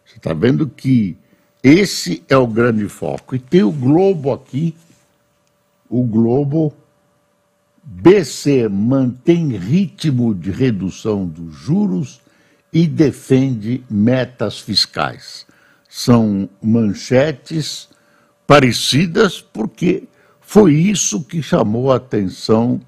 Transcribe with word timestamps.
Você 0.04 0.16
está 0.18 0.34
vendo 0.34 0.68
que 0.68 1.16
esse 1.62 2.22
é 2.28 2.36
o 2.36 2.46
grande 2.46 2.86
foco. 2.88 3.34
E 3.34 3.38
tem 3.38 3.62
o 3.62 3.72
Globo 3.72 4.32
aqui, 4.32 4.74
o 5.88 6.02
Globo 6.02 6.74
BC 7.82 8.68
mantém 8.68 9.56
ritmo 9.56 10.34
de 10.34 10.50
redução 10.50 11.26
dos 11.26 11.54
juros 11.54 12.20
e 12.72 12.86
defende 12.86 13.84
metas 13.90 14.60
fiscais. 14.60 15.44
São 15.88 16.48
manchetes 16.62 17.88
parecidas 18.46 19.40
porque 19.40 20.04
foi 20.40 20.74
isso 20.74 21.24
que 21.24 21.42
chamou 21.42 21.92
a 21.92 21.96
atenção 21.96 22.80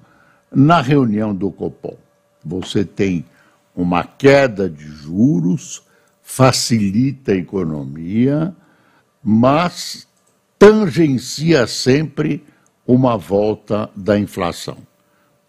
na 0.51 0.81
reunião 0.81 1.35
do 1.35 1.51
Copom. 1.51 1.97
Você 2.43 2.85
tem 2.85 3.25
uma 3.75 4.03
queda 4.03 4.69
de 4.69 4.85
juros, 4.85 5.83
facilita 6.23 7.33
a 7.33 7.35
economia, 7.35 8.55
mas 9.21 10.07
tangencia 10.57 11.67
sempre 11.67 12.43
uma 12.87 13.17
volta 13.17 13.89
da 13.95 14.17
inflação. 14.17 14.77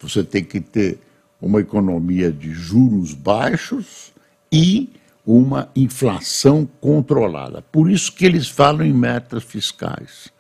Você 0.01 0.23
tem 0.23 0.45
que 0.45 0.61
ter 0.61 0.99
uma 1.41 1.61
economia 1.61 2.33
de 2.33 2.51
juros 2.53 3.13
baixos 3.13 4.13
e 4.51 4.91
uma 5.25 5.69
inflação 5.75 6.69
controlada. 6.81 7.61
Por 7.61 7.91
isso 7.91 8.13
que 8.13 8.25
eles 8.25 8.49
falam 8.49 8.87
em 8.87 8.93
metas 8.93 9.43
fiscais. 9.43 10.33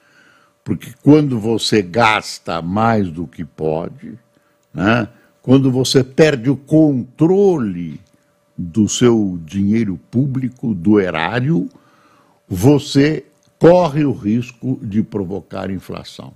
Porque 0.62 0.92
quando 1.02 1.38
você 1.38 1.82
gasta 1.82 2.62
mais 2.62 3.10
do 3.10 3.26
que 3.26 3.44
pode, 3.44 4.18
né, 4.72 5.08
quando 5.42 5.70
você 5.70 6.02
perde 6.02 6.50
o 6.50 6.56
controle 6.56 8.00
do 8.56 8.88
seu 8.88 9.38
dinheiro 9.44 10.00
público, 10.10 10.74
do 10.74 10.98
erário, 10.98 11.68
você 12.48 13.24
corre 13.58 14.04
o 14.04 14.12
risco 14.12 14.78
de 14.82 15.02
provocar 15.02 15.70
inflação. 15.70 16.32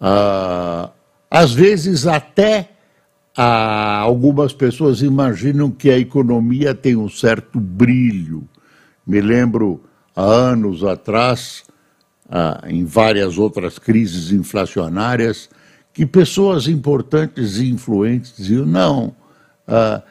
Ah, 0.00 0.90
às 1.30 1.52
vezes, 1.52 2.06
até 2.06 2.70
ah, 3.36 3.98
algumas 3.98 4.52
pessoas 4.52 5.02
imaginam 5.02 5.70
que 5.70 5.90
a 5.90 5.98
economia 5.98 6.74
tem 6.74 6.96
um 6.96 7.08
certo 7.08 7.60
brilho. 7.60 8.48
Me 9.06 9.20
lembro, 9.20 9.82
há 10.14 10.22
anos 10.22 10.82
atrás, 10.82 11.64
ah, 12.28 12.62
em 12.66 12.84
várias 12.84 13.38
outras 13.38 13.78
crises 13.78 14.32
inflacionárias, 14.32 15.48
que 15.92 16.04
pessoas 16.06 16.68
importantes 16.68 17.58
e 17.58 17.70
influentes 17.70 18.36
diziam: 18.36 18.66
não, 18.66 19.14
ah, 19.68 20.02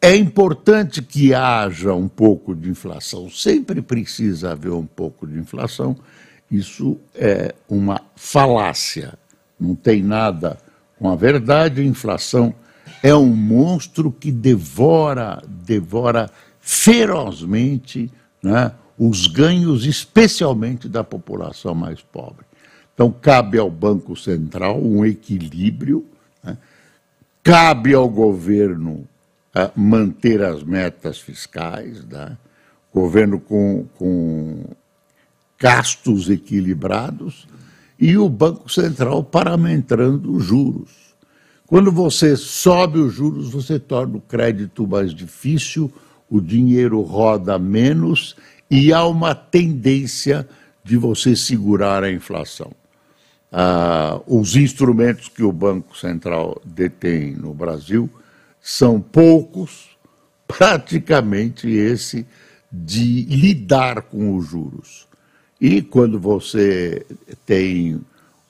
é 0.00 0.14
importante 0.14 1.02
que 1.02 1.34
haja 1.34 1.92
um 1.92 2.06
pouco 2.06 2.54
de 2.54 2.70
inflação, 2.70 3.28
sempre 3.28 3.82
precisa 3.82 4.52
haver 4.52 4.72
um 4.72 4.86
pouco 4.86 5.26
de 5.26 5.38
inflação, 5.38 5.96
isso 6.50 6.98
é 7.14 7.54
uma 7.68 8.00
falácia, 8.14 9.14
não 9.58 9.74
tem 9.74 10.02
nada 10.02 10.58
com 10.98 11.08
a 11.10 11.16
verdade. 11.16 11.80
A 11.80 11.84
inflação 11.84 12.54
é 13.02 13.14
um 13.14 13.26
monstro 13.26 14.12
que 14.12 14.30
devora, 14.30 15.42
devora 15.46 16.30
ferozmente 16.60 18.10
né, 18.42 18.72
os 18.98 19.26
ganhos, 19.26 19.84
especialmente 19.84 20.88
da 20.88 21.04
população 21.04 21.74
mais 21.74 22.00
pobre. 22.00 22.44
Então, 22.94 23.12
cabe 23.12 23.58
ao 23.58 23.70
Banco 23.70 24.16
Central 24.16 24.82
um 24.82 25.04
equilíbrio, 25.04 26.06
né, 26.42 26.56
cabe 27.42 27.92
ao 27.92 28.08
governo 28.08 29.06
uh, 29.54 29.70
manter 29.76 30.42
as 30.42 30.62
metas 30.62 31.20
fiscais, 31.20 32.04
né, 32.04 32.36
governo 32.92 33.38
com, 33.38 33.86
com 33.98 34.64
gastos 35.58 36.28
equilibrados 36.28 37.46
e 37.98 38.16
o 38.16 38.28
Banco 38.28 38.70
Central 38.70 39.24
parametrando 39.24 40.34
os 40.34 40.44
juros. 40.44 40.90
Quando 41.66 41.90
você 41.90 42.36
sobe 42.36 42.98
os 42.98 43.12
juros, 43.12 43.50
você 43.50 43.78
torna 43.78 44.18
o 44.18 44.20
crédito 44.20 44.86
mais 44.86 45.12
difícil, 45.12 45.90
o 46.30 46.40
dinheiro 46.40 47.00
roda 47.02 47.58
menos 47.58 48.36
e 48.70 48.92
há 48.92 49.04
uma 49.04 49.34
tendência 49.34 50.48
de 50.84 50.96
você 50.96 51.34
segurar 51.34 52.04
a 52.04 52.12
inflação. 52.12 52.70
Ah, 53.50 54.20
os 54.26 54.54
instrumentos 54.54 55.28
que 55.28 55.42
o 55.42 55.52
Banco 55.52 55.96
Central 55.96 56.60
detém 56.64 57.32
no 57.32 57.54
Brasil 57.54 58.08
são 58.60 59.00
poucos, 59.00 59.96
praticamente 60.46 61.68
esse 61.68 62.26
de 62.70 63.22
lidar 63.22 64.02
com 64.02 64.36
os 64.36 64.46
juros. 64.46 65.06
E 65.60 65.80
quando 65.80 66.18
você 66.20 67.04
tem 67.44 68.00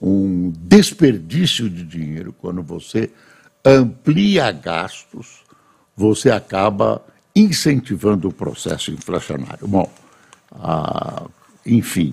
um 0.00 0.52
desperdício 0.56 1.70
de 1.70 1.84
dinheiro, 1.84 2.32
quando 2.32 2.62
você 2.62 3.10
amplia 3.64 4.50
gastos, 4.50 5.44
você 5.96 6.30
acaba 6.30 7.02
incentivando 7.34 8.28
o 8.28 8.32
processo 8.32 8.90
inflacionário. 8.90 9.66
Bom, 9.66 9.90
ah, 10.52 11.26
enfim, 11.64 12.12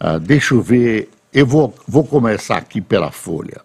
ah, 0.00 0.18
deixa 0.18 0.54
eu 0.54 0.62
ver, 0.62 1.08
eu 1.32 1.46
vou, 1.46 1.74
vou 1.86 2.04
começar 2.04 2.56
aqui 2.56 2.80
pela 2.80 3.10
Folha. 3.10 3.62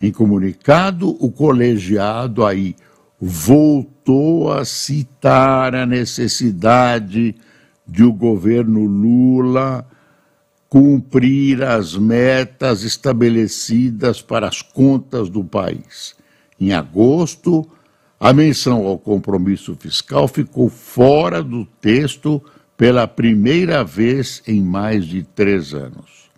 Em 0.00 0.10
comunicado, 0.10 1.10
o 1.22 1.30
colegiado 1.30 2.46
aí 2.46 2.74
voltou 3.20 4.50
a 4.50 4.64
citar 4.64 5.74
a 5.74 5.84
necessidade 5.84 7.34
de 7.86 8.02
o 8.02 8.12
governo 8.12 8.86
Lula 8.86 9.86
cumprir 10.70 11.62
as 11.62 11.96
metas 11.96 12.82
estabelecidas 12.82 14.22
para 14.22 14.48
as 14.48 14.62
contas 14.62 15.28
do 15.28 15.44
país. 15.44 16.14
Em 16.58 16.72
agosto, 16.72 17.68
a 18.18 18.32
menção 18.32 18.86
ao 18.86 18.98
compromisso 18.98 19.76
fiscal 19.78 20.26
ficou 20.28 20.70
fora 20.70 21.42
do 21.42 21.66
texto 21.80 22.40
pela 22.76 23.06
primeira 23.06 23.84
vez 23.84 24.42
em 24.46 24.62
mais 24.62 25.04
de 25.04 25.24
três 25.24 25.74
anos. 25.74 26.30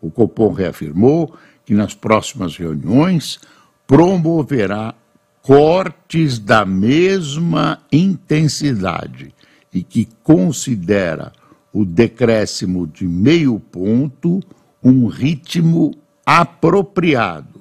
O 0.00 0.10
Copom 0.10 0.52
reafirmou 0.52 1.34
que 1.68 1.74
nas 1.74 1.92
próximas 1.92 2.56
reuniões 2.56 3.38
promoverá 3.86 4.94
cortes 5.42 6.38
da 6.38 6.64
mesma 6.64 7.78
intensidade 7.92 9.34
e 9.70 9.82
que 9.82 10.08
considera 10.22 11.30
o 11.70 11.84
decréscimo 11.84 12.86
de 12.86 13.06
meio 13.06 13.60
ponto 13.60 14.40
um 14.82 15.08
ritmo 15.08 15.94
apropriado 16.24 17.60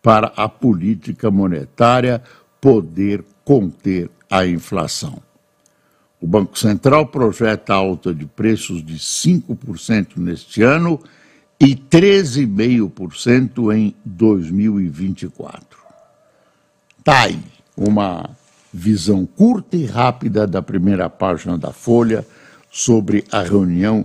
para 0.00 0.32
a 0.34 0.48
política 0.48 1.30
monetária 1.30 2.22
poder 2.58 3.22
conter 3.44 4.10
a 4.30 4.46
inflação. 4.46 5.20
O 6.18 6.26
Banco 6.26 6.58
Central 6.58 7.04
projeta 7.08 7.74
alta 7.74 8.14
de 8.14 8.24
preços 8.24 8.82
de 8.82 8.94
5% 8.94 10.16
neste 10.16 10.62
ano 10.62 10.98
e 11.62 11.76
13,5% 11.76 13.72
em 13.72 13.94
2024. 14.04 15.78
Está 16.98 17.22
aí 17.22 17.38
uma 17.76 18.30
visão 18.74 19.24
curta 19.24 19.76
e 19.76 19.86
rápida 19.86 20.44
da 20.44 20.60
primeira 20.60 21.08
página 21.08 21.56
da 21.56 21.72
Folha 21.72 22.26
sobre 22.68 23.24
a 23.30 23.42
reunião 23.42 24.04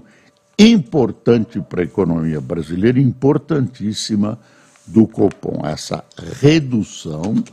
importante 0.59 1.59
para 1.59 1.81
a 1.81 1.86
economia 1.86 2.39
brasileira, 2.39 3.00
importantíssima 3.00 4.38
do 4.86 5.07
Copom. 5.07 5.65
Essa 5.65 6.04
redução 6.39 7.44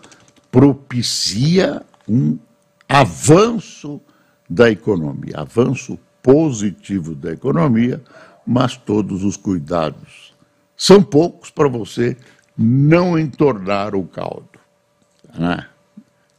propicia 0.50 1.80
um 2.06 2.36
avanço 2.86 4.02
da 4.50 4.70
economia, 4.70 5.38
avanço 5.38 5.98
positivo 6.22 7.14
da 7.14 7.32
economia, 7.32 8.02
mas 8.46 8.76
todos 8.76 9.24
os 9.24 9.36
cuidados 9.36 10.34
são 10.76 11.02
poucos 11.02 11.50
para 11.50 11.68
você 11.68 12.16
não 12.56 13.18
entornar 13.18 13.94
o 13.94 14.04
caldo. 14.04 14.58
Né? 15.34 15.66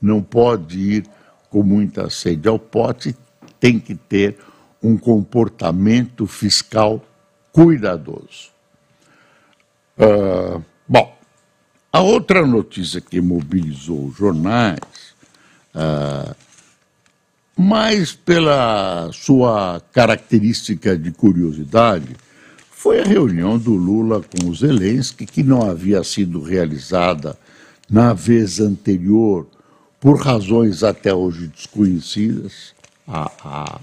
Não 0.01 0.21
pode 0.21 0.79
ir 0.79 1.05
com 1.49 1.63
muita 1.63 2.09
sede 2.09 2.47
ao 2.47 2.59
pote, 2.59 3.15
tem 3.59 3.79
que 3.79 3.95
ter 3.95 4.37
um 4.81 4.97
comportamento 4.97 6.27
fiscal 6.27 7.03
cuidadoso. 7.51 8.51
Uh, 9.97 10.61
bom, 10.87 11.17
a 11.91 12.01
outra 12.01 12.45
notícia 12.45 12.99
que 12.99 13.21
mobilizou 13.21 14.07
os 14.07 14.17
jornais, 14.17 14.79
uh, 15.73 16.35
mais 17.57 18.13
pela 18.13 19.09
sua 19.13 19.81
característica 19.93 20.97
de 20.97 21.11
curiosidade, 21.11 22.15
foi 22.69 22.99
a 23.01 23.05
reunião 23.05 23.57
do 23.57 23.73
Lula 23.73 24.21
com 24.21 24.49
o 24.49 24.53
Zelensky, 24.53 25.25
que 25.25 25.41
não 25.41 25.67
havia 25.67 26.03
sido 26.03 26.41
realizada 26.41 27.37
na 27.89 28.13
vez 28.13 28.59
anterior 28.59 29.47
por 29.99 30.19
razões 30.19 30.83
até 30.83 31.13
hoje 31.13 31.47
desconhecidas. 31.47 32.75
A, 33.07 33.31
a, 33.43 33.79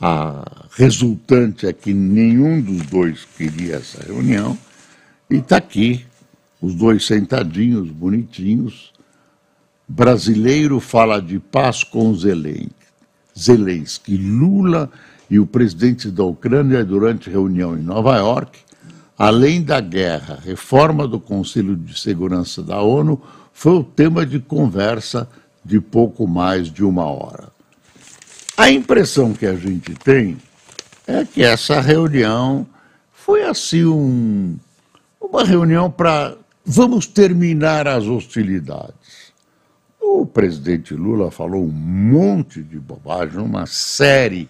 a 0.00 0.66
resultante 0.70 1.66
é 1.66 1.72
que 1.72 1.92
nenhum 1.92 2.60
dos 2.60 2.86
dois 2.86 3.26
queria 3.36 3.76
essa 3.76 4.02
reunião, 4.02 4.56
e 5.28 5.36
está 5.36 5.56
aqui, 5.56 6.06
os 6.60 6.74
dois 6.74 7.04
sentadinhos, 7.04 7.90
bonitinhos. 7.90 8.92
Brasileiro 9.86 10.80
fala 10.80 11.20
de 11.20 11.38
paz 11.38 11.82
com 11.82 12.14
Zelensky. 12.14 12.77
Zelensky, 13.38 14.16
Lula 14.16 14.90
e 15.30 15.38
o 15.38 15.46
presidente 15.46 16.10
da 16.10 16.24
Ucrânia 16.24 16.84
durante 16.84 17.30
reunião 17.30 17.76
em 17.76 17.82
Nova 17.82 18.16
York, 18.16 18.58
além 19.16 19.62
da 19.62 19.80
guerra, 19.80 20.38
reforma 20.44 21.06
do 21.06 21.20
Conselho 21.20 21.76
de 21.76 21.98
Segurança 21.98 22.62
da 22.62 22.80
ONU 22.80 23.20
foi 23.52 23.72
o 23.72 23.84
tema 23.84 24.24
de 24.24 24.38
conversa 24.38 25.28
de 25.64 25.80
pouco 25.80 26.26
mais 26.26 26.70
de 26.70 26.84
uma 26.84 27.04
hora. 27.04 27.48
A 28.56 28.70
impressão 28.70 29.32
que 29.32 29.46
a 29.46 29.54
gente 29.54 29.94
tem 29.94 30.36
é 31.06 31.24
que 31.24 31.42
essa 31.42 31.80
reunião 31.80 32.66
foi 33.12 33.44
assim 33.44 33.84
um, 33.84 34.56
uma 35.20 35.44
reunião 35.44 35.90
para 35.90 36.34
vamos 36.64 37.06
terminar 37.06 37.88
as 37.88 38.04
hostilidades. 38.04 39.27
O 40.10 40.24
presidente 40.24 40.94
Lula 40.94 41.30
falou 41.30 41.62
um 41.62 41.70
monte 41.70 42.62
de 42.62 42.78
bobagem, 42.78 43.38
uma 43.40 43.66
série 43.66 44.48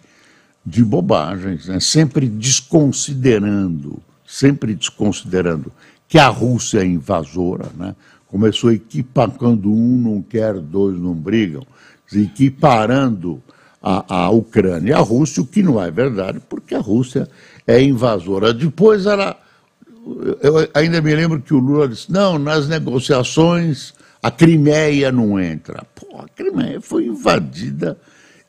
de 0.65 0.85
bobagens, 0.85 1.67
né? 1.67 1.81
sempre 1.81 2.29
desconsiderando, 2.29 4.01
sempre 4.25 4.73
desconsiderando 4.73 5.73
que 6.07 6.17
a 6.17 6.29
Rússia 6.29 6.79
é 6.79 6.87
invasora, 6.87 7.67
né? 7.77 7.97
começou 8.29 8.71
equipando 8.71 9.73
um 9.73 9.99
não 9.99 10.23
quer, 10.23 10.55
dois 10.55 10.97
não 10.97 11.13
brigam, 11.13 11.67
equiparando 12.15 13.43
a, 13.83 14.27
a 14.27 14.31
Ucrânia 14.31 14.91
e 14.91 14.95
a 14.95 15.01
Rússia, 15.01 15.43
o 15.43 15.47
que 15.47 15.63
não 15.63 15.83
é 15.83 15.91
verdade, 15.91 16.41
porque 16.49 16.77
a 16.77 16.81
Rússia 16.81 17.29
é 17.67 17.83
invasora. 17.83 18.55
Depois. 18.55 19.07
Eu 19.07 20.69
ainda 20.73 21.03
me 21.03 21.15
lembro 21.15 21.41
que 21.41 21.53
o 21.53 21.59
Lula 21.59 21.89
disse: 21.89 22.11
não, 22.11 22.39
nas 22.39 22.69
negociações 22.69 23.93
a 24.23 24.31
Crimeia 24.31 25.13
não 25.13 25.39
entra. 25.39 25.85
Pô, 25.95 26.19
a 26.19 26.29
Crimeia 26.29 26.81
foi 26.81 27.07
invadida 27.07 27.99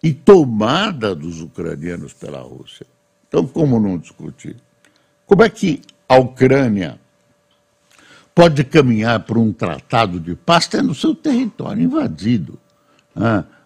e 0.02 0.14
tomada 0.14 1.14
dos 1.14 1.42
ucranianos 1.42 2.14
pela 2.14 2.40
Rússia. 2.40 2.86
Então, 3.28 3.46
como 3.46 3.80
não 3.80 3.98
discutir? 3.98 4.56
Como 5.26 5.44
é 5.44 5.50
que 5.50 5.82
a 6.08 6.18
Ucrânia 6.18 7.00
pode 8.34 8.64
caminhar 8.64 9.20
para 9.20 9.38
um 9.38 9.54
tratado 9.54 10.20
de 10.20 10.36
paz 10.36 10.68
tendo 10.68 10.96
seu 10.96 11.14
território 11.14 11.84
invadido? 11.84 12.58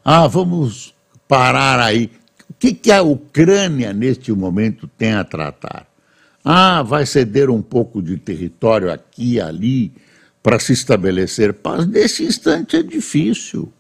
Ah, 0.03 0.27
vamos 0.27 0.93
parar 1.27 1.79
aí. 1.79 2.11
O 2.49 2.53
que, 2.59 2.73
que 2.73 2.91
a 2.91 3.01
Ucrânia, 3.01 3.93
neste 3.93 4.31
momento, 4.33 4.87
tem 4.87 5.13
a 5.13 5.23
tratar? 5.23 5.87
Ah, 6.43 6.81
vai 6.81 7.05
ceder 7.05 7.49
um 7.49 7.61
pouco 7.61 8.01
de 8.01 8.17
território 8.17 8.91
aqui 8.91 9.35
e 9.35 9.41
ali 9.41 9.93
para 10.43 10.59
se 10.59 10.73
estabelecer 10.73 11.53
paz. 11.53 11.87
Nesse 11.87 12.23
instante 12.23 12.75
é 12.75 12.83
difícil. 12.83 13.73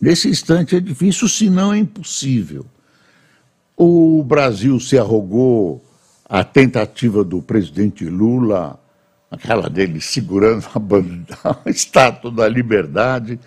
Nesse 0.00 0.28
instante 0.28 0.76
é 0.76 0.80
difícil, 0.80 1.26
se 1.26 1.50
não 1.50 1.72
é 1.72 1.78
impossível. 1.78 2.66
O 3.76 4.22
Brasil 4.22 4.78
se 4.78 4.98
arrogou 4.98 5.82
a 6.28 6.44
tentativa 6.44 7.24
do 7.24 7.42
presidente 7.42 8.04
Lula 8.04 8.78
aquela 9.30 9.70
dele 9.70 10.00
segurando 10.00 10.66
a, 10.74 11.50
a 11.64 11.70
estátua 11.70 12.30
da 12.30 12.48
liberdade, 12.48 13.38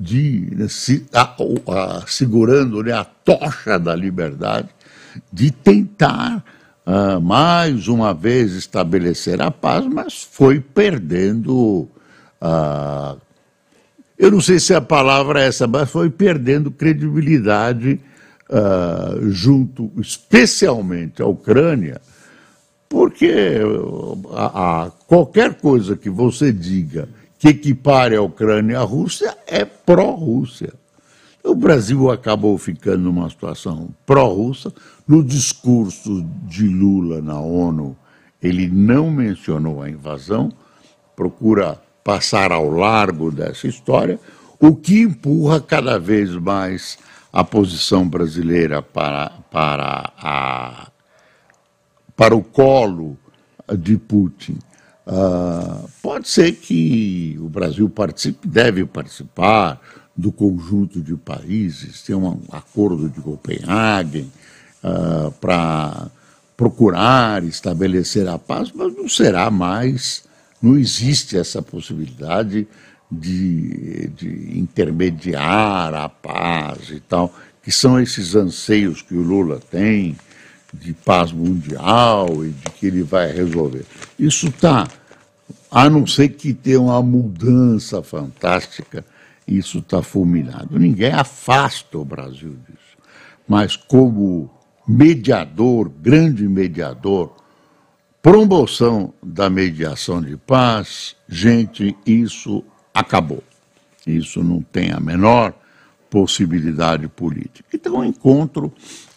de, 0.00 0.48
a, 1.12 1.36
a, 1.68 2.06
segurando 2.06 2.82
né, 2.82 2.92
a 2.92 3.04
tocha 3.04 3.78
da 3.78 3.94
liberdade, 3.94 4.68
de 5.30 5.50
tentar 5.50 6.42
uh, 6.86 7.20
mais 7.20 7.86
uma 7.86 8.14
vez 8.14 8.52
estabelecer 8.52 9.42
a 9.42 9.50
paz, 9.50 9.86
mas 9.86 10.22
foi 10.22 10.60
perdendo. 10.60 11.88
Uh, 12.40 13.20
eu 14.18 14.30
não 14.30 14.40
sei 14.40 14.58
se 14.58 14.72
a 14.74 14.80
palavra 14.80 15.42
é 15.42 15.48
essa, 15.48 15.66
mas 15.66 15.90
foi 15.90 16.08
perdendo 16.08 16.70
credibilidade 16.70 18.00
uh, 18.50 19.30
junto, 19.30 19.90
especialmente 19.98 21.20
à 21.20 21.26
Ucrânia, 21.26 22.00
porque 22.88 23.58
a, 24.32 24.84
a, 24.84 24.90
qualquer 25.06 25.54
coisa 25.54 25.96
que 25.96 26.08
você 26.08 26.52
diga 26.52 27.08
que 27.38 27.48
equipare 27.48 28.16
a 28.16 28.22
Ucrânia 28.22 28.78
à 28.78 28.82
Rússia 28.82 29.36
é 29.46 29.64
pró-Rússia. 29.64 30.72
O 31.44 31.54
Brasil 31.54 32.10
acabou 32.10 32.56
ficando 32.58 33.04
numa 33.04 33.28
situação 33.30 33.90
pró-russa. 34.04 34.72
No 35.06 35.22
discurso 35.22 36.26
de 36.42 36.66
Lula 36.66 37.22
na 37.22 37.38
ONU, 37.38 37.96
Ele 38.42 38.68
não 38.68 39.10
mencionou 39.10 39.80
a 39.80 39.88
invasão, 39.88 40.52
procura 41.14 41.80
passar 42.06 42.52
ao 42.52 42.70
largo 42.70 43.32
dessa 43.32 43.66
história, 43.66 44.20
o 44.60 44.76
que 44.76 45.00
empurra 45.00 45.60
cada 45.60 45.98
vez 45.98 46.30
mais 46.36 46.96
a 47.32 47.42
posição 47.42 48.08
brasileira 48.08 48.80
para, 48.80 49.32
para, 49.50 50.12
a, 50.16 50.88
para 52.16 52.36
o 52.36 52.44
colo 52.44 53.18
de 53.76 53.98
Putin. 53.98 54.56
Uh, 55.04 55.90
pode 56.00 56.28
ser 56.28 56.52
que 56.52 57.36
o 57.40 57.48
Brasil 57.48 57.90
participe, 57.90 58.46
deve 58.46 58.86
participar 58.86 59.80
do 60.16 60.30
conjunto 60.30 61.02
de 61.02 61.16
países, 61.16 62.02
tem 62.02 62.14
um 62.14 62.38
acordo 62.52 63.08
de 63.08 63.20
Copenhague 63.20 64.30
uh, 64.84 65.32
para 65.40 66.06
procurar 66.56 67.42
estabelecer 67.42 68.28
a 68.28 68.38
paz, 68.38 68.70
mas 68.72 68.94
não 68.94 69.08
será 69.08 69.50
mais, 69.50 70.25
não 70.60 70.76
existe 70.76 71.36
essa 71.36 71.60
possibilidade 71.60 72.66
de, 73.10 74.08
de 74.08 74.58
intermediar 74.58 75.94
a 75.94 76.08
paz 76.08 76.90
e 76.90 77.00
tal, 77.00 77.32
que 77.62 77.70
são 77.70 78.00
esses 78.00 78.34
anseios 78.34 79.02
que 79.02 79.14
o 79.14 79.22
Lula 79.22 79.60
tem 79.70 80.16
de 80.72 80.92
paz 80.92 81.32
mundial 81.32 82.44
e 82.44 82.50
de 82.50 82.70
que 82.72 82.86
ele 82.86 83.02
vai 83.02 83.32
resolver. 83.32 83.84
Isso 84.18 84.48
está, 84.48 84.88
a 85.70 85.88
não 85.88 86.06
ser 86.06 86.30
que 86.30 86.52
tenha 86.52 86.80
uma 86.80 87.02
mudança 87.02 88.02
fantástica, 88.02 89.04
isso 89.46 89.78
está 89.78 90.02
fulminado. 90.02 90.78
Ninguém 90.78 91.12
afasta 91.12 91.96
o 91.98 92.04
Brasil 92.04 92.56
disso. 92.68 92.96
Mas 93.48 93.76
como 93.76 94.50
mediador, 94.86 95.88
grande 95.88 96.48
mediador, 96.48 97.32
promoção 98.26 99.14
da 99.22 99.48
mediação 99.48 100.20
de 100.20 100.36
paz, 100.36 101.14
gente, 101.28 101.96
isso 102.04 102.64
acabou. 102.92 103.40
Isso 104.04 104.42
não 104.42 104.60
tem 104.60 104.90
a 104.90 104.98
menor 104.98 105.54
possibilidade 106.10 107.06
política. 107.06 107.68
Então, 107.72 107.98
o 107.98 108.04
encontro 108.04 108.72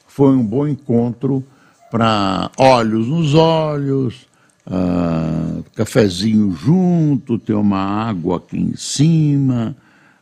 foi 0.07 0.35
um 0.35 0.45
bom 0.45 0.67
encontro 0.67 1.43
para 1.89 2.51
olhos 2.55 3.07
nos 3.07 3.33
olhos, 3.33 4.27
uh, 4.67 5.63
cafezinho 5.73 6.51
junto, 6.51 7.39
ter 7.39 7.55
uma 7.55 7.79
água 7.79 8.37
aqui 8.37 8.59
em 8.59 8.75
cima, 8.75 9.75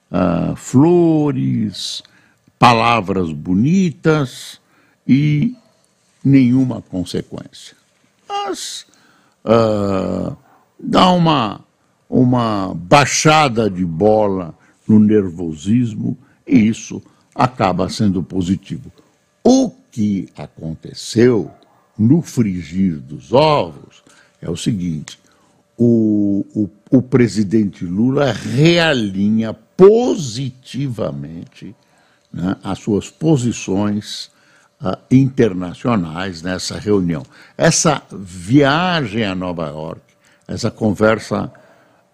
uh, 0.10 0.56
flores, 0.56 2.02
palavras 2.58 3.34
bonitas 3.34 4.62
e 5.06 5.54
nenhuma 6.24 6.82
consequência. 6.82 7.76
Mas 8.28 8.86
uh, 9.46 10.36
dá 10.80 11.12
uma 11.12 11.62
uma 12.10 12.74
baixada 12.74 13.70
de 13.70 13.86
bola 13.86 14.58
no 14.88 14.98
nervosismo 15.00 16.18
e 16.46 16.68
isso 16.68 17.02
acaba 17.36 17.90
sendo 17.90 18.24
positivo. 18.24 18.92
O 19.44 19.70
que 19.92 20.30
aconteceu 20.38 21.52
no 21.98 22.22
frigir 22.22 22.98
dos 22.98 23.34
ovos 23.34 24.04
é 24.42 24.50
o 24.50 24.56
seguinte: 24.56 25.20
o, 25.78 26.46
o, 26.56 26.70
o 26.98 27.02
presidente 27.02 27.84
Lula 27.86 28.32
realinha 28.32 29.54
positivamente 29.54 31.76
né, 32.32 32.56
as 32.64 32.80
suas 32.80 33.10
posições 33.10 34.32
uh, 34.82 34.98
internacionais 35.12 36.42
nessa 36.42 36.78
reunião. 36.78 37.24
Essa 37.58 38.02
viagem 38.12 39.26
a 39.26 39.36
Nova 39.36 39.68
York, 39.68 40.02
essa 40.48 40.72
conversa 40.72 41.52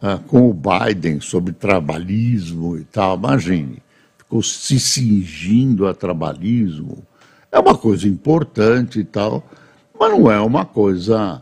ah, 0.05 0.19
com 0.27 0.49
o 0.49 0.53
Biden 0.53 1.21
sobre 1.21 1.53
trabalhismo 1.53 2.77
e 2.77 2.83
tal. 2.83 3.15
Imagine, 3.15 3.81
ficou 4.17 4.43
se 4.43 4.77
cingindo 4.77 5.87
a 5.87 5.93
trabalhismo. 5.93 7.07
É 7.49 7.57
uma 7.57 7.77
coisa 7.77 8.05
importante 8.05 8.99
e 8.99 9.05
tal, 9.05 9.41
mas 9.97 10.11
não 10.11 10.29
é 10.29 10.41
uma 10.41 10.65
coisa 10.65 11.41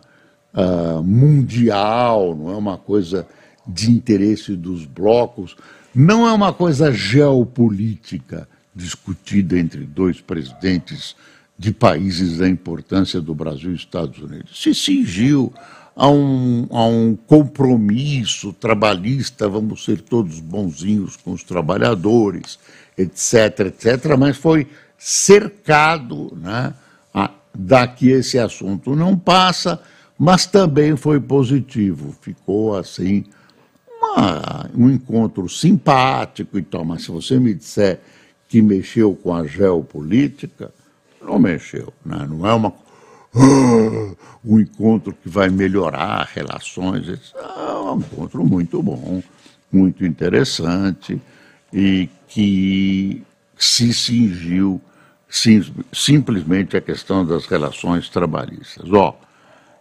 uh, 0.53 1.01
mundial, 1.01 2.35
não 2.35 2.51
é 2.51 2.55
uma 2.55 2.77
coisa 2.77 3.25
de 3.65 3.89
interesse 3.89 4.55
dos 4.55 4.85
blocos, 4.85 5.55
não 5.95 6.27
é 6.27 6.31
uma 6.31 6.53
coisa 6.53 6.91
geopolítica 6.91 8.47
discutida 8.73 9.57
entre 9.57 9.85
dois 9.85 10.21
presidentes 10.21 11.15
de 11.57 11.71
países 11.71 12.37
da 12.37 12.49
importância 12.49 13.21
do 13.21 13.35
Brasil 13.35 13.71
e 13.71 13.75
Estados 13.75 14.19
Unidos. 14.19 14.61
Se 14.61 14.73
cingiu 14.73 15.53
a 15.95 16.09
um, 16.09 16.67
a 16.71 16.85
um 16.85 17.15
compromisso 17.15 18.53
trabalhista, 18.53 19.47
vamos 19.47 19.83
ser 19.83 20.01
todos 20.01 20.39
bonzinhos 20.39 21.15
com 21.15 21.33
os 21.33 21.43
trabalhadores, 21.43 22.57
etc., 22.97 23.67
etc., 23.67 24.17
mas 24.17 24.37
foi 24.37 24.67
cercado 24.97 26.35
né, 26.41 26.73
a, 27.13 27.29
daqui 27.53 28.09
esse 28.09 28.39
assunto 28.39 28.95
não 28.95 29.17
passa, 29.17 29.81
mas 30.17 30.45
também 30.45 30.95
foi 30.95 31.19
positivo, 31.19 32.15
ficou 32.21 32.75
assim 32.75 33.25
uma, 34.01 34.69
um 34.75 34.89
encontro 34.89 35.47
simpático 35.49 36.57
e 36.57 36.61
tal, 36.61 36.85
mas 36.85 37.03
se 37.03 37.11
você 37.11 37.39
me 37.39 37.53
disser 37.53 37.99
que 38.51 38.61
mexeu 38.61 39.15
com 39.15 39.33
a 39.33 39.47
geopolítica, 39.47 40.73
não 41.21 41.39
mexeu, 41.39 41.93
né? 42.05 42.27
não 42.29 42.45
é 42.45 42.53
uma 42.53 42.73
um 44.43 44.59
encontro 44.59 45.13
que 45.13 45.29
vai 45.29 45.47
melhorar 45.47 46.29
relações. 46.33 47.33
É 47.33 47.73
um 47.73 47.99
encontro 47.99 48.43
muito 48.45 48.83
bom, 48.83 49.23
muito 49.71 50.05
interessante 50.05 51.17
e 51.71 52.09
que 52.27 53.23
se 53.57 53.93
cingiu 53.93 54.81
sim, 55.29 55.63
simplesmente 55.93 56.75
a 56.75 56.81
questão 56.81 57.25
das 57.25 57.45
relações 57.45 58.09
trabalhistas. 58.09 58.91
Ó, 58.91 59.17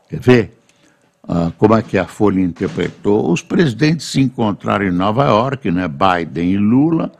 quer 0.08 0.20
ver? 0.20 0.58
Ah, 1.28 1.50
como 1.58 1.74
é 1.74 1.82
que 1.82 1.98
a 1.98 2.06
Folha 2.06 2.40
interpretou? 2.40 3.32
Os 3.32 3.42
presidentes 3.42 4.06
se 4.06 4.20
encontraram 4.20 4.86
em 4.86 4.92
Nova 4.92 5.24
York, 5.24 5.68
né, 5.72 5.88
Biden 5.88 6.52
e 6.52 6.56
Lula, 6.56 7.10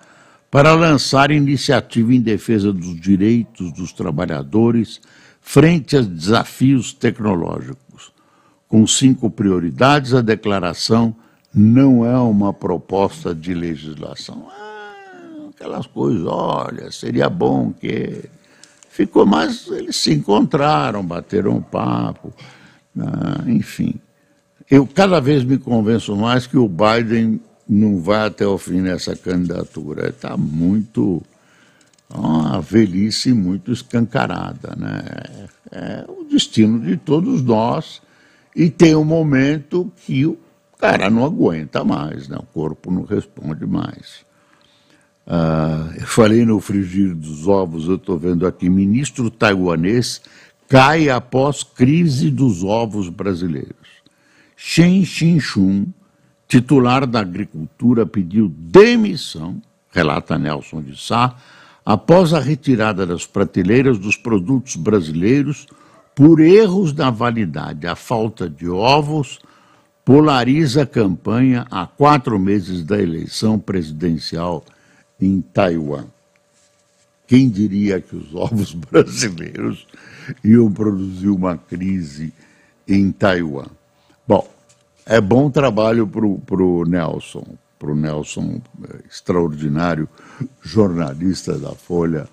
para 0.51 0.75
lançar 0.75 1.31
iniciativa 1.31 2.13
em 2.13 2.21
defesa 2.21 2.73
dos 2.73 3.01
direitos 3.01 3.73
dos 3.73 3.93
trabalhadores 3.93 5.01
frente 5.41 5.97
a 5.97 6.01
desafios 6.01 6.93
tecnológicos. 6.93 8.13
Com 8.69 8.87
cinco 8.87 9.31
prioridades, 9.31 10.13
a 10.13 10.21
declaração 10.21 11.15
não 11.53 12.05
é 12.05 12.17
uma 12.19 12.53
proposta 12.53 13.35
de 13.35 13.55
legislação. 13.55 14.49
Ah, 14.51 15.49
aquelas 15.55 15.87
coisas, 15.87 16.25
olha, 16.27 16.91
seria 16.91 17.29
bom 17.29 17.73
que. 17.73 18.25
Ficou, 18.89 19.25
mas 19.25 19.69
eles 19.69 19.97
se 19.97 20.13
encontraram, 20.13 21.05
bateram 21.05 21.53
um 21.53 21.63
papo, 21.63 22.33
ah, 22.99 23.45
enfim. 23.47 23.95
Eu 24.69 24.87
cada 24.87 25.21
vez 25.21 25.45
me 25.45 25.59
convenço 25.59 26.15
mais 26.17 26.47
que 26.47 26.59
o 26.59 26.69
Biden 26.69 27.41
não 27.71 28.01
vai 28.01 28.27
até 28.27 28.47
o 28.47 28.59
fim 28.59 28.81
nessa 28.81 29.15
candidatura. 29.15 30.09
Está 30.09 30.37
muito 30.37 31.23
uma 32.13 32.61
velhice 32.61 33.33
muito 33.33 33.71
escancarada. 33.71 34.75
Né? 34.77 35.49
É 35.71 36.05
o 36.09 36.25
destino 36.25 36.81
de 36.81 36.97
todos 36.97 37.43
nós 37.43 38.03
e 38.55 38.69
tem 38.69 38.97
um 38.97 39.05
momento 39.05 39.91
que 40.05 40.27
o 40.27 40.37
cara 40.77 41.09
não 41.09 41.25
aguenta 41.25 41.85
mais, 41.85 42.29
né? 42.29 42.37
o 42.37 42.43
corpo 42.43 42.91
não 42.91 43.05
responde 43.05 43.65
mais. 43.65 44.29
Ah, 45.27 45.93
eu 45.95 46.07
falei 46.07 46.45
no 46.45 46.59
frigir 46.59 47.15
dos 47.15 47.47
ovos, 47.47 47.87
eu 47.87 47.95
estou 47.95 48.19
vendo 48.19 48.45
aqui, 48.47 48.69
ministro 48.69 49.31
taiwanês 49.31 50.21
cai 50.69 51.09
após 51.09 51.63
crise 51.63 52.31
dos 52.31 52.65
ovos 52.65 53.09
brasileiros. 53.09 53.75
Shen 54.57 55.05
Xinchun, 55.05 55.87
titular 56.51 57.07
da 57.07 57.21
agricultura, 57.21 58.05
pediu 58.05 58.49
demissão, 58.49 59.63
relata 59.93 60.37
Nelson 60.37 60.83
de 60.83 61.01
Sá, 61.01 61.37
após 61.87 62.35
a 62.35 62.41
retirada 62.41 63.07
das 63.07 63.25
prateleiras 63.25 64.01
dos 64.01 64.17
produtos 64.17 64.75
brasileiros 64.75 65.69
por 66.13 66.41
erros 66.41 66.93
na 66.93 67.09
validade. 67.09 67.87
A 67.87 67.95
falta 67.95 68.51
de 68.51 68.69
ovos 68.69 69.39
polariza 70.05 70.83
a 70.83 70.87
campanha 70.87 71.69
há 71.71 71.87
quatro 71.87 72.37
meses 72.37 72.83
da 72.83 73.01
eleição 73.01 73.57
presidencial 73.57 74.65
em 75.21 75.41
Taiwan. 75.41 76.07
Quem 77.29 77.49
diria 77.49 78.01
que 78.01 78.17
os 78.17 78.35
ovos 78.35 78.75
brasileiros 78.91 79.87
iam 80.43 80.69
produzir 80.73 81.29
uma 81.29 81.57
crise 81.57 82.33
em 82.89 83.13
Taiwan? 83.13 83.69
Bom, 84.27 84.49
é 85.07 85.21
bom 85.21 85.51
trabalho 85.51 86.07
para 86.07 86.63
o 86.63 86.85
Nelson, 86.85 87.45
para 87.79 87.91
o 87.91 87.95
Nelson, 87.95 88.61
eh, 88.85 89.01
extraordinário 89.09 90.09
jornalista 90.63 91.59
da 91.59 91.75
Folha, 91.75 92.29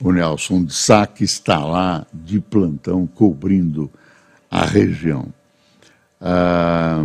o 0.00 0.12
Nelson 0.12 0.64
de 0.64 0.74
Sá, 0.74 1.06
que 1.06 1.24
está 1.24 1.64
lá 1.64 2.06
de 2.12 2.40
plantão 2.40 3.06
cobrindo 3.06 3.90
a 4.50 4.64
região. 4.64 5.26
Ah, 6.20 7.04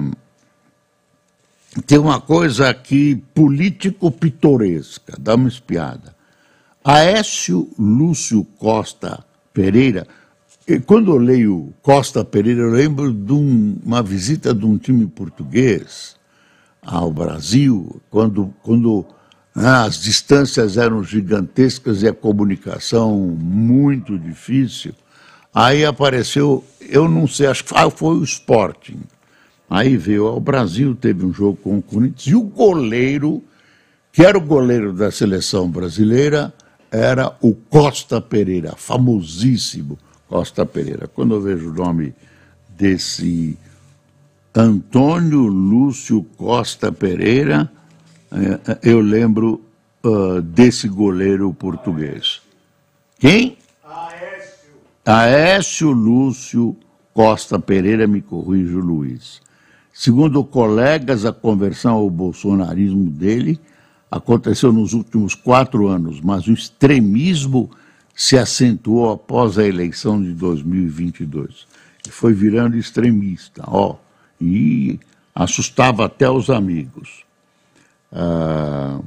tem 1.86 1.98
uma 1.98 2.20
coisa 2.20 2.70
aqui 2.70 3.15
político-pitoresca, 3.34 5.13
dá 5.20 5.36
uma 5.36 5.48
espiada. 5.48 6.15
Aécio 6.84 7.70
Lúcio 7.77 8.44
Costa 8.58 9.24
Pereira, 9.53 10.08
quando 10.80 11.12
eu 11.12 11.18
leio 11.18 11.74
Costa 11.82 12.24
Pereira, 12.24 12.62
eu 12.62 12.72
lembro 12.72 13.12
de 13.12 13.34
um, 13.34 13.78
uma 13.84 14.01
visita 14.01 14.54
de 14.54 14.66
um 14.66 14.78
time 14.78 15.08
português 15.08 16.16
ao 16.82 17.12
Brasil, 17.12 18.01
quando, 18.10 18.54
quando 18.62 19.06
né, 19.56 19.68
as 19.68 20.01
distâncias 20.01 20.78
eram 20.78 21.04
gigantescas 21.04 22.01
e 22.04 22.08
a 22.08 22.13
comunicação 22.13 23.18
muito 23.18 24.18
difícil. 24.18 24.94
Aí 25.54 25.84
apareceu, 25.84 26.63
eu 26.80 27.10
não 27.10 27.28
sei, 27.28 27.48
acho 27.48 27.63
que 27.66 27.74
foi 27.96 28.16
o 28.16 28.24
Sporting. 28.24 29.01
Aí 29.70 29.98
veio 29.98 30.28
ao 30.28 30.40
Brasil, 30.40 30.96
teve 30.96 31.25
um 31.25 31.34
jogo 31.34 31.58
com 31.58 31.78
o 31.78 31.82
Corinthians, 31.82 32.28
e 32.28 32.36
o 32.36 32.42
goleiro, 32.42 33.44
que 34.12 34.24
era 34.24 34.38
o 34.38 34.42
goleiro 34.42 34.94
da 34.94 35.12
seleção 35.12 35.70
brasileira, 35.70 36.54
era 36.92 37.36
o 37.42 37.54
Costa 37.54 38.20
Pereira, 38.20 38.74
famosíssimo 38.75 39.98
Costa 40.32 40.66
Pereira. 40.66 41.10
Quando 41.14 41.36
eu 41.36 41.42
vejo 41.42 41.72
o 41.72 41.74
nome 41.74 42.16
desse 42.70 43.58
Antônio 44.56 45.42
Lúcio 45.42 46.24
Costa 46.38 46.90
Pereira, 46.90 47.70
eh, 48.32 48.80
eu 48.82 49.02
lembro 49.02 49.62
uh, 50.06 50.42
desse 50.42 50.88
goleiro 50.88 51.54
português. 51.54 52.42
Quem? 53.20 53.58
Aécio. 53.84 54.72
Aécio 55.06 55.92
Lúcio 55.92 56.78
Costa 57.14 57.60
Pereira, 57.60 58.08
me 58.08 58.22
corrige 58.22 58.74
o 58.74 58.80
Luiz. 58.80 59.42
Segundo 59.94 60.46
colegas, 60.46 61.26
a 61.26 61.34
conversão 61.34 61.96
ao 61.96 62.10
bolsonarismo 62.10 63.10
dele 63.10 63.60
aconteceu 64.10 64.72
nos 64.72 64.94
últimos 64.94 65.36
quatro 65.36 65.90
anos, 65.90 66.22
mas 66.22 66.48
o 66.48 66.54
extremismo 66.54 67.70
se 68.22 68.38
acentuou 68.38 69.12
após 69.12 69.58
a 69.58 69.68
eleição 69.68 70.22
de 70.22 70.32
2022. 70.34 71.66
Ele 72.06 72.13
foi 72.13 72.36
virando 72.36 72.78
extremista, 72.78 73.63
ó, 73.66 73.96
e 74.40 75.00
assustava 75.34 76.06
até 76.06 76.30
os 76.30 76.51
amigos. 76.51 77.25
Ah, 78.12 79.00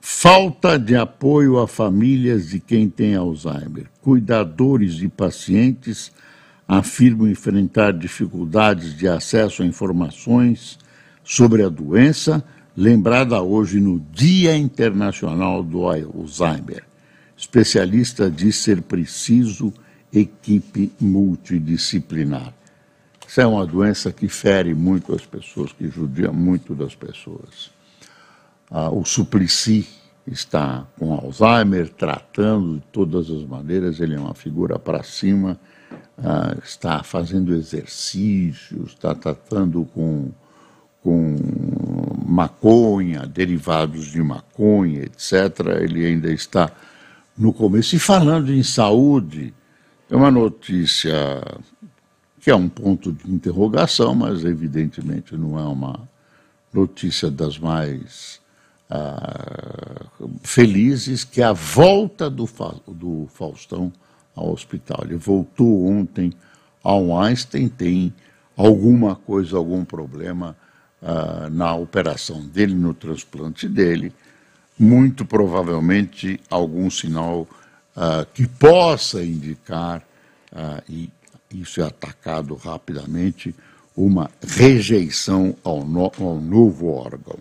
falta 0.00 0.76
de 0.76 0.96
apoio 0.96 1.60
a 1.60 1.68
famílias 1.68 2.48
de 2.48 2.58
quem 2.58 2.90
tem 2.90 3.14
Alzheimer. 3.14 3.86
Cuidadores 4.02 5.00
e 5.00 5.08
pacientes 5.08 6.10
afirmam 6.66 7.28
enfrentar 7.28 7.92
dificuldades 7.92 8.96
de 8.96 9.06
acesso 9.06 9.62
a 9.62 9.66
informações 9.66 10.76
sobre 11.22 11.62
a 11.62 11.68
doença 11.68 12.42
lembrada 12.76 13.40
hoje 13.40 13.78
no 13.78 14.00
Dia 14.12 14.56
Internacional 14.56 15.62
do 15.62 15.86
Alzheimer. 15.86 16.82
Especialista 17.36 18.30
diz 18.30 18.56
ser 18.56 18.82
preciso 18.82 19.72
equipe 20.12 20.92
multidisciplinar. 21.00 22.54
Isso 23.26 23.40
é 23.40 23.46
uma 23.46 23.66
doença 23.66 24.12
que 24.12 24.28
fere 24.28 24.74
muito 24.74 25.14
as 25.14 25.26
pessoas, 25.26 25.72
que 25.72 25.88
judia 25.88 26.30
muito 26.30 26.74
das 26.74 26.94
pessoas. 26.94 27.70
Ah, 28.70 28.90
o 28.90 29.04
Suplicy 29.04 29.88
está 30.26 30.86
com 30.98 31.12
Alzheimer, 31.12 31.88
tratando 31.88 32.76
de 32.76 32.84
todas 32.92 33.30
as 33.30 33.42
maneiras, 33.44 34.00
ele 34.00 34.14
é 34.14 34.18
uma 34.18 34.34
figura 34.34 34.78
para 34.78 35.02
cima, 35.02 35.58
ah, 36.18 36.56
está 36.62 37.02
fazendo 37.02 37.54
exercícios, 37.54 38.92
está 38.92 39.14
tratando 39.14 39.84
com 39.94 40.30
com 41.04 41.36
maconha, 42.26 43.26
derivados 43.26 44.06
de 44.06 44.22
maconha, 44.22 45.02
etc. 45.02 45.60
Ele 45.82 46.06
ainda 46.06 46.32
está 46.32 46.72
no 47.36 47.52
começo. 47.52 47.96
E 47.96 47.98
falando 47.98 48.52
em 48.52 48.62
saúde, 48.62 49.54
é 50.10 50.16
uma 50.16 50.30
notícia 50.30 51.14
que 52.40 52.50
é 52.50 52.54
um 52.54 52.68
ponto 52.68 53.10
de 53.10 53.30
interrogação, 53.30 54.14
mas 54.14 54.44
evidentemente 54.44 55.36
não 55.36 55.58
é 55.58 55.64
uma 55.64 56.08
notícia 56.72 57.30
das 57.30 57.58
mais 57.58 58.40
ah, 58.90 60.04
felizes, 60.42 61.24
que 61.24 61.40
é 61.40 61.44
a 61.44 61.52
volta 61.52 62.28
do, 62.28 62.46
do 62.88 63.26
Faustão 63.32 63.90
ao 64.36 64.52
hospital. 64.52 65.00
Ele 65.04 65.16
voltou 65.16 65.86
ontem 65.86 66.32
ao 66.82 67.18
Einstein, 67.18 67.68
tem 67.68 68.12
alguma 68.56 69.16
coisa, 69.16 69.56
algum 69.56 69.84
problema 69.84 70.56
uh, 71.00 71.48
na 71.50 71.74
operação 71.74 72.42
dele, 72.46 72.74
no 72.74 72.92
transplante 72.92 73.68
dele, 73.68 74.12
muito 74.78 75.24
provavelmente 75.24 76.40
algum 76.50 76.90
sinal 76.90 77.46
uh, 77.96 78.26
que 78.32 78.46
possa 78.46 79.22
indicar, 79.22 80.02
uh, 80.52 80.82
e 80.88 81.10
isso 81.52 81.80
é 81.80 81.84
atacado 81.84 82.54
rapidamente, 82.56 83.54
uma 83.96 84.30
rejeição 84.42 85.54
ao, 85.62 85.84
no, 85.84 86.10
ao 86.18 86.40
novo 86.40 86.88
órgão. 86.88 87.38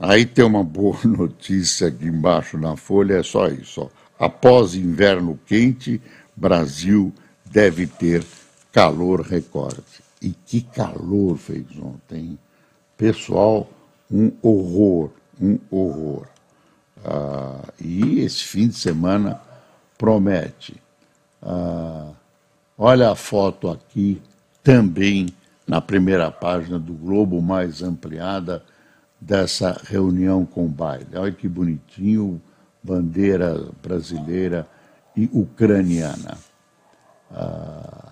aí 0.00 0.24
tem 0.24 0.44
uma 0.44 0.64
boa 0.64 0.98
notícia 1.04 1.88
aqui 1.88 2.06
embaixo 2.06 2.56
na 2.56 2.76
folha, 2.76 3.18
é 3.18 3.22
só 3.22 3.48
isso. 3.48 3.82
Ó. 3.82 3.88
Após 4.18 4.74
inverno 4.74 5.38
quente, 5.46 6.00
Brasil 6.34 7.12
deve 7.44 7.86
ter 7.86 8.24
calor 8.72 9.20
recorde. 9.20 9.82
E 10.20 10.30
que 10.30 10.60
calor 10.60 11.36
fez 11.38 11.64
ontem. 11.78 12.38
Pessoal, 12.96 13.68
um 14.10 14.32
horror, 14.40 15.10
um 15.40 15.58
horror. 15.70 16.26
Ah, 17.04 17.60
e 17.80 18.20
esse 18.20 18.44
fim 18.44 18.68
de 18.68 18.74
semana 18.74 19.40
promete. 19.98 20.80
Ah, 21.42 22.10
olha 22.78 23.10
a 23.10 23.14
foto 23.14 23.68
aqui, 23.68 24.22
também 24.62 25.26
na 25.66 25.80
primeira 25.80 26.30
página 26.30 26.78
do 26.78 26.94
Globo, 26.94 27.42
mais 27.42 27.82
ampliada, 27.82 28.64
dessa 29.20 29.78
reunião 29.84 30.46
com 30.46 30.66
Biden. 30.66 31.18
Olha 31.20 31.32
que 31.32 31.48
bonitinho, 31.48 32.40
bandeira 32.82 33.68
brasileira 33.82 34.66
e 35.14 35.28
ucraniana. 35.32 36.38
Ah, 37.30 38.05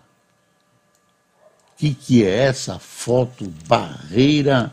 que, 1.85 1.95
que 1.95 2.25
é 2.25 2.45
essa 2.45 2.79
foto? 2.79 3.53
Barreira 3.67 4.73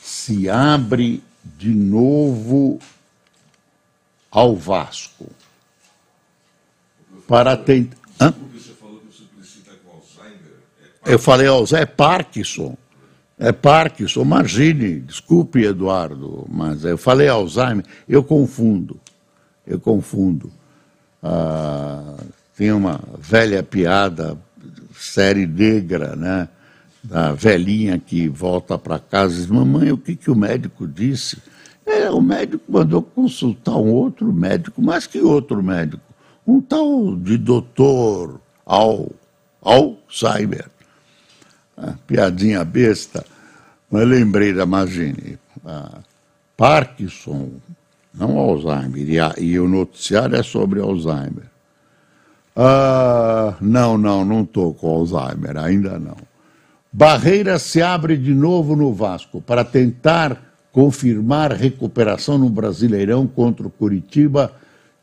se 0.00 0.48
abre 0.48 1.22
de 1.56 1.68
novo 1.68 2.80
ao 4.30 4.56
Vasco. 4.56 5.30
Para 7.28 7.56
tentar. 7.56 8.34
Eu 11.04 11.18
falei 11.18 11.46
Alzheimer, 11.46 11.82
é 11.82 11.86
Parkinson. 11.86 12.76
É 13.38 13.52
Parkinson, 13.52 14.22
imagine, 14.22 15.00
desculpe, 15.00 15.64
Eduardo, 15.64 16.46
mas 16.48 16.84
eu 16.84 16.96
falei 16.96 17.26
Alzheimer, 17.28 17.84
eu 18.08 18.22
confundo, 18.22 19.00
eu 19.66 19.80
confundo. 19.80 20.52
Ah, 21.20 22.16
tem 22.56 22.70
uma 22.70 23.00
velha 23.18 23.62
piada 23.64 24.38
série 24.94 25.46
negra, 25.46 26.16
né? 26.16 26.48
Da 27.02 27.32
velhinha 27.32 27.98
que 27.98 28.28
volta 28.28 28.78
para 28.78 28.98
casa 28.98 29.34
e 29.34 29.36
diz, 29.38 29.46
mamãe, 29.46 29.90
o 29.90 29.98
que, 29.98 30.14
que 30.14 30.30
o 30.30 30.36
médico 30.36 30.86
disse? 30.86 31.38
É, 31.84 32.08
o 32.10 32.20
médico 32.20 32.62
mandou 32.68 33.02
consultar 33.02 33.76
um 33.76 33.90
outro 33.90 34.32
médico, 34.32 34.80
mas 34.80 35.06
que 35.06 35.20
outro 35.20 35.62
médico? 35.62 36.02
Um 36.46 36.60
tal 36.60 37.16
de 37.16 37.36
doutor 37.36 38.40
Al, 38.64 39.10
Alzheimer. 39.60 40.66
Ah, 41.76 41.94
piadinha 42.06 42.64
besta, 42.64 43.24
mas 43.90 44.06
lembrei 44.06 44.52
da 44.52 44.64
Magine. 44.64 45.38
Ah, 45.64 45.98
Parkinson, 46.56 47.50
não 48.14 48.38
Alzheimer, 48.38 49.08
e, 49.08 49.18
a, 49.18 49.34
e 49.38 49.58
o 49.58 49.68
noticiário 49.68 50.36
é 50.36 50.42
sobre 50.42 50.80
Alzheimer. 50.80 51.51
Ah, 52.54 53.56
não, 53.60 53.96
não, 53.96 54.24
não 54.24 54.42
estou 54.42 54.74
com 54.74 54.88
Alzheimer, 54.88 55.56
ainda 55.56 55.98
não. 55.98 56.16
Barreira 56.92 57.58
se 57.58 57.80
abre 57.80 58.16
de 58.18 58.34
novo 58.34 58.76
no 58.76 58.92
Vasco 58.92 59.40
para 59.40 59.64
tentar 59.64 60.52
confirmar 60.70 61.52
recuperação 61.52 62.36
no 62.36 62.50
Brasileirão 62.50 63.26
contra 63.26 63.66
o 63.66 63.70
Curitiba. 63.70 64.52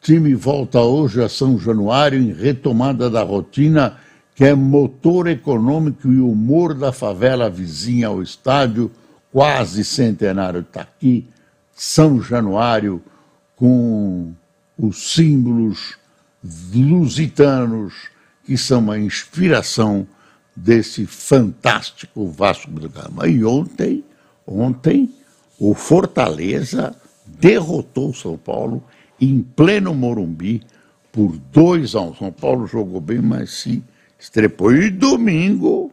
Time 0.01 0.35
volta 0.35 0.79
hoje 0.81 1.23
a 1.23 1.27
São 1.27 1.57
Januário 1.57 2.19
em 2.19 2.31
retomada 2.31 3.09
da 3.09 3.23
rotina, 3.23 3.97
que 4.35 4.45
é 4.45 4.53
motor 4.53 5.27
econômico 5.27 6.07
e 6.07 6.19
humor 6.19 6.75
da 6.75 6.91
favela 6.91 7.49
vizinha 7.49 8.07
ao 8.07 8.21
estádio, 8.21 8.91
quase 9.31 9.83
centenário 9.83 10.61
está 10.61 10.81
aqui, 10.81 11.27
São 11.73 12.21
Januário, 12.21 13.01
com 13.55 14.31
os 14.77 15.13
símbolos 15.13 15.97
lusitanos 16.43 18.09
que 18.45 18.57
são 18.57 18.89
a 18.89 18.97
inspiração 18.97 20.07
desse 20.55 21.05
fantástico 21.05 22.27
Vasco 22.27 22.71
da 22.71 22.87
Gama. 22.87 23.27
E 23.27 23.43
ontem, 23.45 24.03
ontem, 24.45 25.13
o 25.59 25.73
Fortaleza 25.73 26.95
derrotou 27.25 28.09
o 28.09 28.15
São 28.15 28.37
Paulo 28.37 28.83
em 29.19 29.41
pleno 29.41 29.93
Morumbi 29.93 30.63
por 31.11 31.37
2 31.37 31.95
a 31.95 32.01
1. 32.01 32.09
Um. 32.09 32.15
São 32.15 32.31
Paulo 32.31 32.67
jogou 32.67 33.01
bem, 33.01 33.19
mas 33.19 33.51
se 33.51 33.83
estrepou. 34.17 34.73
E 34.73 34.89
domingo 34.89 35.91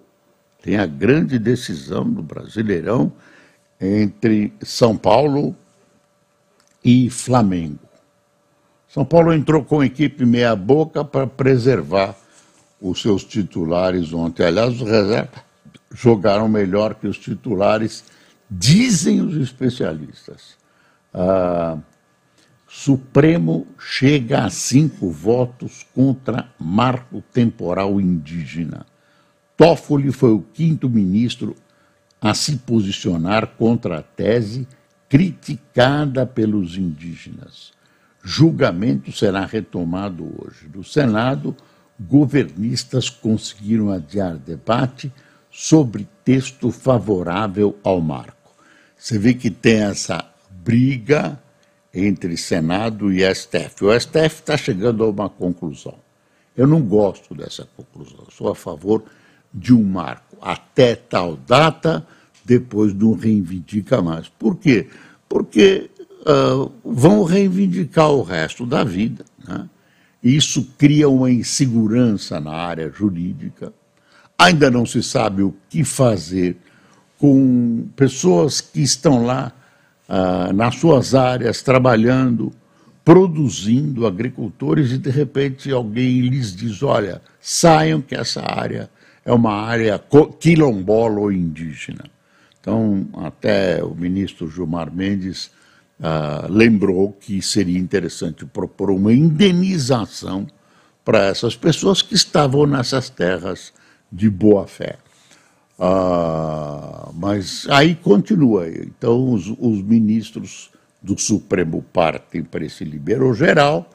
tem 0.63 0.77
a 0.77 0.87
grande 0.87 1.39
decisão 1.39 2.09
do 2.11 2.23
Brasileirão 2.23 3.13
entre 3.81 4.53
São 4.63 4.97
Paulo 4.97 5.55
e 6.85 7.11
Flamengo. 7.11 7.86
São 8.97 9.05
Paulo 9.05 9.31
entrou 9.35 9.63
com 9.63 9.85
equipe 9.85 10.25
meia-boca 10.25 11.05
para 11.05 11.27
preservar 11.27 12.17
os 12.81 13.03
seus 13.03 13.25
titulares 13.25 14.11
ontem. 14.15 14.43
Aliás, 14.43 14.81
os 14.81 14.89
reservas 14.89 15.43
jogaram 15.93 16.49
melhor 16.49 16.95
que 16.95 17.07
os 17.07 17.19
titulares, 17.19 18.05
dizem 18.51 19.21
os 19.21 19.37
especialistas. 19.37 20.57
Ah, 21.13 21.77
Supremo 22.67 23.67
chega 23.79 24.47
a 24.47 24.49
cinco 24.49 25.11
votos 25.11 25.85
contra 25.95 26.49
marco 26.59 27.23
temporal 27.31 28.01
indígena. 28.01 28.87
Toffoli 29.59 30.11
foi 30.11 30.31
o 30.31 30.41
quinto 30.41 30.89
ministro 30.89 31.55
a 32.19 32.33
se 32.33 32.57
posicionar 32.57 33.47
contra 33.59 33.99
a 33.99 34.03
tese 34.03 34.67
criticada 35.07 36.25
pelos 36.25 36.79
indígenas. 36.79 37.76
Julgamento 38.29 39.13
será 39.13 39.47
retomado 39.47 40.25
hoje. 40.25 40.67
Do 40.67 40.83
Senado, 40.83 41.57
governistas 41.99 43.09
conseguiram 43.09 43.93
adiar 43.93 44.37
debate 44.37 45.13
sobre 45.49 46.09
texto 46.25 46.73
favorável 46.73 47.79
ao 47.85 48.01
marco. 48.01 48.51
Você 48.99 49.17
vê 49.17 49.33
que 49.33 49.49
tem 49.49 49.81
essa 49.85 50.29
briga 50.51 51.41
entre 51.95 52.37
Senado 52.37 53.13
e 53.13 53.23
STF. 53.33 53.85
O 53.85 54.01
STF 54.01 54.41
está 54.41 54.57
chegando 54.57 55.05
a 55.05 55.09
uma 55.09 55.31
conclusão. 55.31 55.95
Eu 56.57 56.67
não 56.67 56.83
gosto 56.83 57.33
dessa 57.33 57.69
conclusão. 57.77 58.27
Sou 58.29 58.49
a 58.49 58.57
favor 58.57 59.05
de 59.55 59.73
um 59.73 59.85
marco 59.85 60.37
até 60.43 60.97
tal 60.97 61.37
data, 61.37 62.05
depois 62.45 62.93
não 62.93 63.13
reivindica 63.13 64.03
mais. 64.03 64.29
Por 64.29 64.57
quê? 64.57 64.89
Porque 65.29 65.91
uh, 66.27 66.73
vão 66.85 67.23
reivindicar 67.23 68.11
o 68.11 68.23
resto 68.23 68.67
da 68.67 68.83
vida. 68.83 69.25
Né? 69.47 69.69
Isso 70.23 70.69
cria 70.77 71.09
uma 71.09 71.31
insegurança 71.31 72.41
na 72.41 72.53
área 72.53 72.91
jurídica. 72.91 73.73
Ainda 74.39 74.71
não 74.71 74.85
se 74.85 75.03
sabe 75.03 75.43
o 75.43 75.55
que 75.69 75.85
fazer 75.85 76.57
com 77.19 77.89
pessoas 77.97 78.61
que 78.61 78.83
estão 78.83 79.25
lá 79.25 79.53
ah, 80.09 80.53
nas 80.53 80.77
suas 80.77 81.15
áreas, 81.15 81.63
trabalhando, 81.63 82.53
produzindo, 83.05 84.07
agricultores, 84.07 84.93
e 84.93 84.99
de 84.99 85.11
repente 85.11 85.71
alguém 85.71 86.21
lhes 86.21 86.55
diz: 86.55 86.83
olha, 86.83 87.21
saiam 87.41 88.01
que 88.01 88.15
essa 88.15 88.43
área 88.43 88.91
é 89.25 89.33
uma 89.33 89.53
área 89.53 90.01
quilombola 90.39 91.21
ou 91.21 91.33
indígena. 91.33 92.05
Então, 92.61 93.09
até 93.15 93.83
o 93.83 93.95
ministro 93.95 94.51
Gilmar 94.51 94.93
Mendes 94.93 95.51
ah, 96.03 96.47
lembrou 96.49 97.13
que 97.13 97.41
seria 97.41 97.79
interessante 97.79 98.45
propor 98.45 98.91
uma 98.91 99.13
indenização 99.13 100.47
para 101.05 101.27
essas 101.27 101.57
pessoas 101.57 102.03
que 102.03 102.15
estavam 102.15 102.67
nessas 102.67 103.09
terras 103.09 103.73
de 104.11 104.29
boa 104.29 104.67
fé. 104.67 104.99
Ah, 105.79 107.11
mas 107.15 107.67
aí 107.69 107.95
continua. 107.95 108.69
Então, 108.69 109.33
os, 109.33 109.47
os, 109.59 109.83
ministros 109.83 110.71
do 111.01 111.19
Supremo 111.19 111.85
partem 111.93 112.43
para 112.43 112.65
esse 112.65 112.85
liberou 112.85 113.33
geral, 113.35 113.89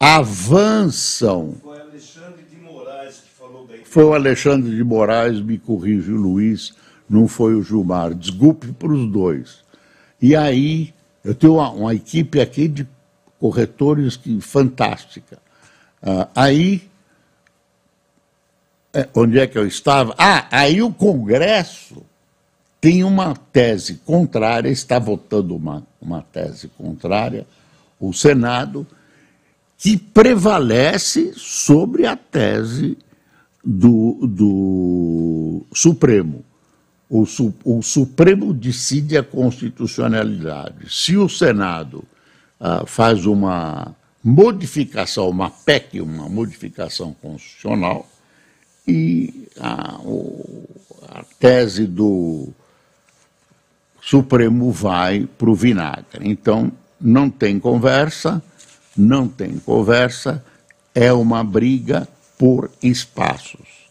avançam. 0.00 1.54
Foi 1.62 1.80
Alexandre 1.80 2.44
de 2.48 2.56
Moraes 2.56 3.16
que 3.18 3.30
falou 3.30 3.66
daí. 3.66 3.82
Foi 3.84 4.04
o 4.04 4.14
Alexandre 4.14 4.74
de 4.74 4.84
Moraes, 4.84 5.40
me 5.40 5.58
corrige 5.58 6.12
o 6.12 6.16
Luiz, 6.16 6.74
não 7.08 7.28
foi 7.28 7.54
o 7.54 7.62
Gilmar. 7.62 8.14
Desculpe 8.14 8.72
para 8.72 8.92
os 8.92 9.10
dois. 9.10 9.64
E 10.22 10.34
aí, 10.34 10.94
eu 11.26 11.34
tenho 11.34 11.54
uma, 11.54 11.70
uma 11.70 11.94
equipe 11.94 12.40
aqui 12.40 12.68
de 12.68 12.86
corretores 13.38 14.16
que 14.16 14.40
fantástica. 14.40 15.38
Ah, 16.02 16.28
aí 16.34 16.88
é, 18.94 19.08
onde 19.14 19.38
é 19.38 19.46
que 19.46 19.58
eu 19.58 19.66
estava? 19.66 20.14
Ah, 20.16 20.46
aí 20.50 20.80
o 20.80 20.90
Congresso 20.92 22.02
tem 22.80 23.04
uma 23.04 23.34
tese 23.34 24.00
contrária, 24.06 24.70
está 24.70 24.98
votando 24.98 25.54
uma, 25.54 25.86
uma 26.00 26.22
tese 26.22 26.68
contrária, 26.68 27.46
o 28.00 28.12
Senado, 28.12 28.86
que 29.76 29.98
prevalece 29.98 31.34
sobre 31.36 32.06
a 32.06 32.16
tese 32.16 32.96
do, 33.64 34.26
do 34.26 35.66
Supremo. 35.74 36.44
O, 37.08 37.24
o, 37.64 37.82
Supremo 37.82 38.52
decide 38.52 39.16
a 39.16 39.22
constitucionalidade. 39.22 40.92
Se 40.92 41.16
o 41.16 41.28
Senado 41.28 42.04
ah, 42.58 42.84
faz 42.84 43.26
uma 43.26 43.94
modificação, 44.22 45.28
uma 45.28 45.48
PEC, 45.48 46.00
uma 46.00 46.28
modificação 46.28 47.14
constitucional, 47.22 48.08
e 48.88 49.48
a, 49.60 50.00
o, 50.00 50.68
a 51.08 51.24
tese 51.38 51.86
do 51.86 52.48
Supremo 54.00 54.72
vai 54.72 55.28
para 55.38 55.50
o 55.50 55.54
vinagre. 55.54 56.28
Então, 56.28 56.72
não 57.00 57.28
tem 57.30 57.58
conversa, 57.60 58.42
não 58.96 59.28
tem 59.28 59.58
conversa, 59.58 60.44
é 60.94 61.12
uma 61.12 61.44
briga 61.44 62.08
por 62.38 62.70
espaços. 62.82 63.86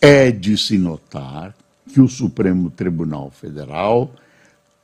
É 0.00 0.30
de 0.30 0.58
se 0.58 0.76
notar 0.76 1.54
que 1.94 2.00
o 2.00 2.08
Supremo 2.08 2.70
Tribunal 2.70 3.30
Federal 3.30 4.10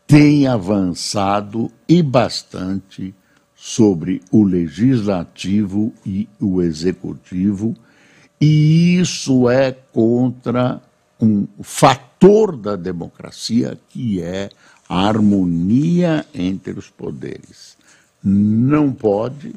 tem 0.06 0.46
avançado 0.46 1.68
e 1.88 2.04
bastante 2.04 3.12
sobre 3.52 4.22
o 4.30 4.44
legislativo 4.44 5.92
e 6.06 6.28
o 6.40 6.62
executivo 6.62 7.74
e 8.40 9.00
isso 9.00 9.50
é 9.50 9.72
contra 9.72 10.80
um 11.20 11.48
fator 11.60 12.56
da 12.56 12.76
democracia 12.76 13.76
que 13.88 14.22
é 14.22 14.50
a 14.88 15.08
harmonia 15.08 16.24
entre 16.32 16.78
os 16.78 16.88
poderes. 16.88 17.76
Não 18.22 18.92
pode, 18.92 19.52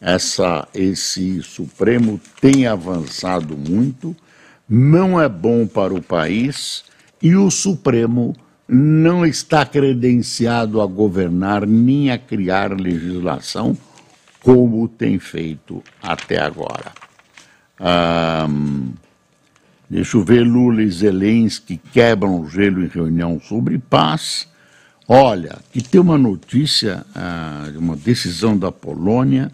essa, 0.00 0.66
esse 0.74 1.44
Supremo 1.44 2.20
tem 2.40 2.66
avançado 2.66 3.56
muito, 3.56 4.16
não 4.68 5.20
é 5.20 5.28
bom 5.28 5.64
para 5.64 5.94
o 5.94 6.02
país 6.02 6.87
e 7.22 7.34
o 7.34 7.50
Supremo 7.50 8.34
não 8.68 9.24
está 9.24 9.64
credenciado 9.64 10.80
a 10.80 10.86
governar 10.86 11.66
nem 11.66 12.10
a 12.10 12.18
criar 12.18 12.78
legislação 12.78 13.76
como 14.40 14.86
tem 14.88 15.18
feito 15.18 15.82
até 16.02 16.38
agora. 16.38 16.92
Um, 18.48 18.92
deixa 19.88 20.16
eu 20.16 20.22
ver, 20.22 20.42
Lula 20.42 20.82
e 20.82 20.90
Zelensky 20.90 21.80
quebram 21.92 22.40
o 22.40 22.48
gelo 22.48 22.84
em 22.84 22.88
reunião 22.88 23.40
sobre 23.40 23.78
paz. 23.78 24.46
Olha, 25.08 25.58
que 25.72 25.82
tem 25.82 26.00
uma 26.00 26.18
notícia, 26.18 27.04
uh, 27.16 27.78
uma 27.78 27.96
decisão 27.96 28.56
da 28.56 28.70
Polônia 28.70 29.50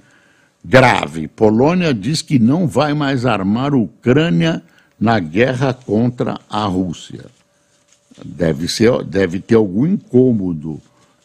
grave. 0.65 1.29
Polônia 1.29 1.95
diz 1.95 2.23
que 2.23 2.39
não 2.39 2.67
vai 2.67 2.95
mais 2.95 3.25
armar 3.25 3.73
a 3.73 3.77
Ucrânia 3.77 4.63
na 4.99 5.21
guerra 5.21 5.73
contra 5.75 6.41
a 6.49 6.65
Rússia. 6.65 7.27
Deve, 8.23 8.69
ser, 8.69 9.03
deve 9.05 9.41
ter 9.41 9.55
algum 9.55 9.87
incômodo. 9.87 10.81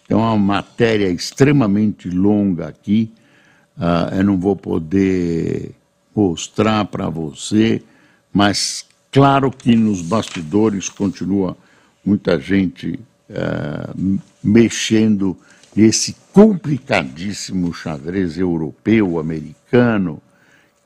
Tem 0.08 0.15
uma 0.17 0.38
matéria 0.38 1.10
extremamente 1.10 2.10
longa 2.10 2.67
aqui. 2.67 3.12
Uh, 3.78 4.15
eu 4.15 4.23
não 4.23 4.38
vou 4.38 4.56
poder 4.56 5.71
mostrar 6.15 6.86
para 6.86 7.10
você, 7.10 7.82
mas 8.34 8.86
claro 9.12 9.52
que 9.52 9.75
nos 9.75 10.02
bastidores 10.02 10.89
continua 10.89 11.56
muita 12.04 12.39
gente 12.39 12.99
é, 13.30 13.89
mexendo 14.43 15.38
nesse 15.75 16.15
complicadíssimo 16.34 17.71
xadrez 17.73 18.38
europeu, 18.38 19.19
americano, 19.19 20.21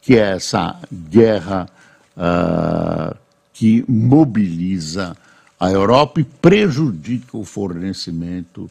que 0.01 0.17
é 0.17 0.35
essa 0.35 0.77
guerra 0.91 1.69
uh, 2.17 3.15
que 3.53 3.85
mobiliza 3.87 5.15
a 5.63 5.71
Europa 5.71 6.19
e 6.19 6.25
prejudica 6.25 7.37
o 7.37 7.45
fornecimento 7.45 8.69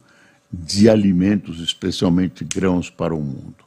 de 0.53 0.91
alimentos, 0.91 1.59
especialmente 1.59 2.45
grãos, 2.45 2.91
para 2.91 3.15
o 3.15 3.23
mundo. 3.23 3.65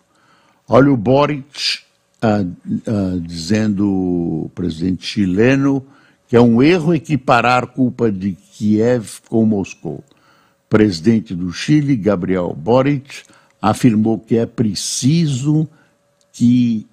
Olha, 0.67 0.93
o 0.93 0.97
Boric 0.97 1.79
uh, 2.21 2.45
uh, 2.45 3.19
dizendo 3.19 3.89
o 3.89 4.51
presidente 4.53 5.07
chileno 5.07 5.83
que 6.27 6.35
é 6.35 6.41
um 6.41 6.61
erro 6.61 6.93
equiparar 6.93 7.65
culpa 7.65 8.11
de 8.11 8.33
Kiev 8.33 9.21
com 9.27 9.43
Moscou. 9.43 10.03
O 10.03 10.69
presidente 10.69 11.33
do 11.33 11.51
Chile, 11.51 11.95
Gabriel 11.95 12.53
Boric, 12.55 13.23
afirmou 13.59 14.19
que 14.19 14.37
é 14.37 14.45
preciso 14.45 15.67
que 16.31 16.85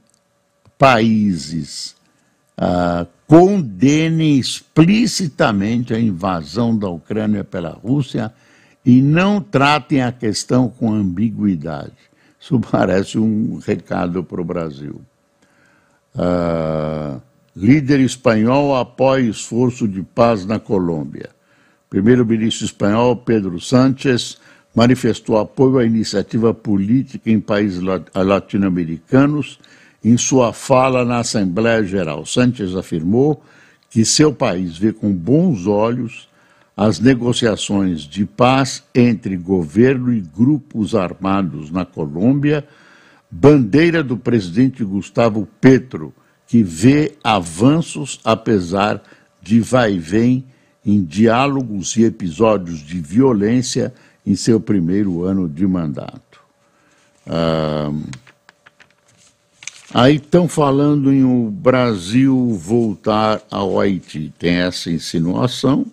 países 0.79 1.95
condenem 3.27 4.39
explicitamente 4.39 5.95
a 5.95 5.99
invasão 5.99 6.77
da 6.77 6.89
Ucrânia 6.89 7.43
pela 7.43 7.71
Rússia 7.71 8.33
e 8.85 9.01
não 9.01 9.41
tratem 9.41 10.03
a 10.03 10.13
questão 10.13 10.69
com 10.69 10.93
ambiguidade. 10.93 11.93
Isso 12.41 12.61
parece 12.71 13.19
um 13.19 13.59
recado 13.65 14.23
para 14.23 14.41
o 14.41 14.45
Brasil. 14.45 15.01
Uh, 16.15 17.21
líder 17.57 18.01
espanhol 18.01 18.77
apoia 18.77 19.23
esforço 19.23 19.89
de 19.89 20.03
paz 20.03 20.45
na 20.45 20.59
Colômbia. 20.59 21.31
Primeiro-ministro 21.89 22.67
espanhol 22.67 23.17
Pedro 23.17 23.61
Sánchez 23.61 24.39
manifestou 24.75 25.39
apoio 25.39 25.79
à 25.79 25.85
iniciativa 25.85 26.53
política 26.53 27.31
em 27.31 27.41
países 27.41 27.81
latino-americanos 28.15 29.59
em 30.05 30.17
sua 30.17 30.53
fala 30.53 31.05
na 31.05 31.19
Assembleia 31.19 31.85
Geral. 31.85 32.27
Sánchez 32.27 32.75
afirmou 32.75 33.43
que 33.91 34.05
seu 34.05 34.33
país 34.33 34.77
vê 34.77 34.93
com 34.93 35.13
bons 35.13 35.67
olhos 35.67 36.29
as 36.77 36.99
negociações 36.99 38.01
de 38.01 38.25
paz 38.25 38.83
entre 38.95 39.37
governo 39.37 40.13
e 40.13 40.21
grupos 40.21 40.95
armados 40.95 41.71
na 41.71 41.85
Colômbia, 41.85 42.67
bandeira 43.31 44.03
do 44.03 44.17
presidente 44.17 44.83
Gustavo 44.83 45.47
Petro, 45.61 46.13
que 46.47 46.63
vê 46.63 47.15
avanços 47.23 48.21
apesar 48.25 49.03
de 49.41 49.61
vai-vem 49.61 50.45
em 50.85 51.03
diálogos 51.05 51.97
e 51.97 52.05
episódios 52.05 52.81
de 52.81 52.99
violência 53.01 53.93
em 54.27 54.35
seu 54.35 54.61
primeiro 54.61 55.25
ano 55.25 55.49
de 55.49 55.67
mandato. 55.67 56.41
Ah, 57.27 57.93
aí 59.95 60.17
estão 60.17 60.49
falando 60.49 61.13
em 61.13 61.25
o 61.25 61.51
Brasil 61.51 62.49
voltar 62.55 63.43
ao 63.51 63.79
Haiti. 63.79 64.33
Tem 64.39 64.57
essa 64.57 64.91
insinuação 64.91 65.87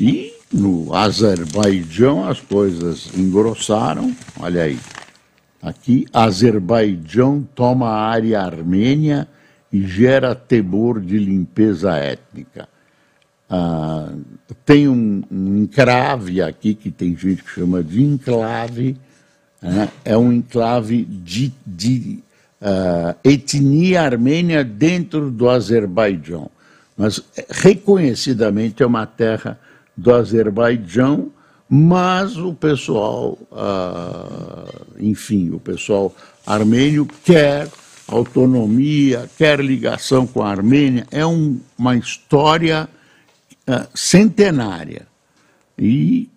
e 0.00 0.32
no 0.52 0.94
Azerbaijão 0.94 2.26
as 2.26 2.40
coisas 2.40 3.10
engrossaram. 3.16 4.14
Olha 4.38 4.62
aí. 4.62 4.78
Aqui, 5.62 6.06
Azerbaijão 6.12 7.46
toma 7.54 7.88
a 7.88 8.08
área 8.08 8.40
armênia 8.40 9.28
e 9.70 9.86
gera 9.86 10.34
temor 10.34 11.00
de 11.00 11.18
limpeza 11.18 11.96
étnica. 11.96 12.66
Ah, 13.48 14.10
tem 14.64 14.88
um, 14.88 15.22
um, 15.30 15.62
enclave 15.62 16.40
aqui, 16.40 16.74
que 16.74 16.90
tem 16.90 17.16
gente 17.16 17.42
que 17.42 17.50
chama 17.50 17.82
de 17.82 18.02
enclave, 18.02 18.96
né? 19.60 19.90
é 20.04 20.16
um 20.16 20.32
enclave 20.32 21.04
de, 21.04 21.52
de 21.66 22.20
uh, 22.60 23.16
etnia 23.24 24.02
armênia 24.02 24.62
dentro 24.64 25.30
do 25.30 25.48
Azerbaijão. 25.48 26.50
Mas 26.96 27.22
reconhecidamente 27.48 28.82
é 28.82 28.86
uma 28.86 29.06
terra 29.06 29.58
do 29.96 30.12
Azerbaijão, 30.14 31.30
mas 31.68 32.36
o 32.36 32.52
pessoal, 32.52 33.38
uh, 33.50 34.84
enfim, 34.98 35.50
o 35.50 35.60
pessoal 35.60 36.14
armênio 36.46 37.06
quer 37.24 37.68
autonomia, 38.14 39.30
quer 39.38 39.60
ligação 39.60 40.26
com 40.26 40.42
a 40.42 40.50
Armênia. 40.50 41.06
É 41.10 41.24
um, 41.24 41.60
uma 41.78 41.96
história 41.96 42.88
uh, 43.68 43.88
centenária. 43.94 45.06
E, 45.78 46.28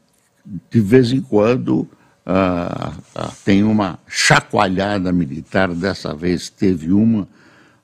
de 0.69 0.79
vez 0.79 1.11
em 1.11 1.21
quando, 1.21 1.87
uh, 2.25 3.31
tem 3.43 3.63
uma 3.63 3.99
chacoalhada 4.07 5.11
militar. 5.11 5.73
Dessa 5.73 6.13
vez 6.13 6.49
teve 6.49 6.91
uma. 6.91 7.27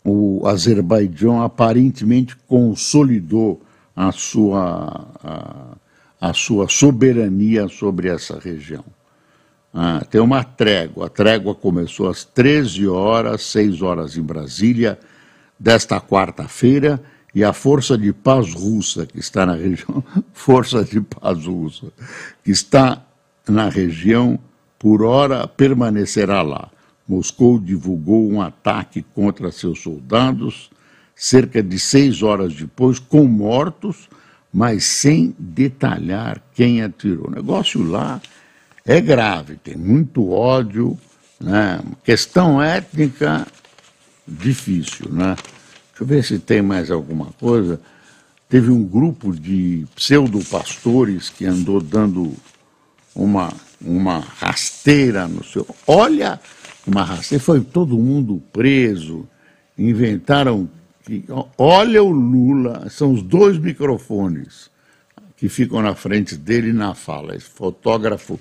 O 0.03 0.47
Azerbaijão 0.47 1.41
aparentemente 1.41 2.35
consolidou 2.47 3.61
a 3.95 4.11
sua, 4.11 5.07
a, 5.21 6.29
a 6.29 6.33
sua 6.33 6.69
soberania 6.69 7.67
sobre 7.67 8.07
essa 8.07 8.39
região. 8.39 8.85
Ah, 9.73 10.03
tem 10.09 10.19
uma 10.19 10.43
trégua. 10.43 11.07
A 11.07 11.09
trégua 11.09 11.53
começou 11.53 12.09
às 12.09 12.23
13 12.23 12.87
horas, 12.87 13.43
6 13.43 13.81
horas 13.81 14.17
em 14.17 14.21
Brasília, 14.21 14.97
desta 15.59 16.01
quarta-feira, 16.01 17.01
e 17.35 17.43
a 17.43 17.53
Força 17.53 17.97
de 17.97 18.11
Paz 18.11 18.53
Russa, 18.53 19.05
que 19.05 19.19
está 19.19 19.45
na 19.45 19.53
região, 19.53 20.03
Força 20.33 20.83
de 20.83 21.01
Paz 21.01 21.45
Russa, 21.45 21.87
que 22.43 22.49
está 22.51 23.05
na 23.49 23.69
região, 23.69 24.39
por 24.77 25.03
hora 25.03 25.47
permanecerá 25.47 26.41
lá. 26.41 26.69
Moscou 27.07 27.59
divulgou 27.59 28.29
um 28.31 28.41
ataque 28.41 29.03
contra 29.15 29.51
seus 29.51 29.81
soldados, 29.81 30.69
cerca 31.15 31.61
de 31.61 31.79
seis 31.79 32.21
horas 32.21 32.53
depois, 32.53 32.99
com 32.99 33.25
mortos, 33.25 34.07
mas 34.53 34.83
sem 34.83 35.35
detalhar 35.37 36.41
quem 36.53 36.81
atirou. 36.81 37.27
O 37.27 37.31
negócio 37.31 37.83
lá 37.83 38.21
é 38.85 39.01
grave, 39.01 39.55
tem 39.55 39.75
muito 39.75 40.31
ódio, 40.31 40.97
né? 41.39 41.81
questão 42.03 42.61
étnica 42.61 43.45
difícil. 44.27 45.09
Né? 45.11 45.35
Deixa 45.35 46.01
eu 46.01 46.07
ver 46.07 46.23
se 46.23 46.39
tem 46.39 46.61
mais 46.61 46.89
alguma 46.89 47.27
coisa. 47.39 47.81
Teve 48.47 48.71
um 48.71 48.83
grupo 48.83 49.31
de 49.31 49.85
pseudo-pastores 49.95 51.29
que 51.29 51.45
andou 51.45 51.81
dando 51.81 52.33
uma, 53.23 53.51
uma 53.81 54.19
rasteira 54.19 55.27
no 55.27 55.43
seu. 55.43 55.67
Olha, 55.85 56.39
uma 56.85 57.03
rasteira, 57.03 57.43
foi 57.43 57.61
todo 57.61 57.97
mundo 57.97 58.41
preso, 58.51 59.27
inventaram 59.77 60.69
olha 61.57 62.03
o 62.03 62.11
Lula, 62.11 62.87
são 62.89 63.13
os 63.13 63.21
dois 63.21 63.57
microfones 63.57 64.69
que 65.37 65.49
ficam 65.49 65.81
na 65.81 65.95
frente 65.95 66.35
dele 66.35 66.73
na 66.73 66.93
fala. 66.93 67.35
Esse 67.35 67.49
fotógrafo 67.49 68.39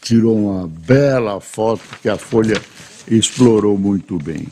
tirou 0.00 0.50
uma 0.50 0.66
bela 0.66 1.40
foto 1.40 1.82
que 2.00 2.08
a 2.08 2.16
Folha 2.16 2.60
explorou 3.06 3.76
muito 3.76 4.18
bem. 4.18 4.46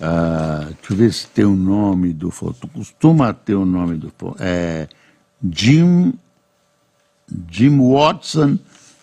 Ah, 0.00 0.68
deixa 0.68 0.92
eu 0.92 0.96
ver 0.96 1.12
se 1.12 1.26
tem 1.28 1.44
o 1.44 1.54
nome 1.54 2.12
do 2.12 2.30
foto. 2.30 2.68
Costuma 2.68 3.32
ter 3.32 3.54
o 3.54 3.64
nome 3.64 3.96
do 3.96 4.12
foto. 4.16 4.36
É 4.40 4.88
Jim, 5.52 6.14
Jim 7.50 7.78
Watson, 7.78 8.58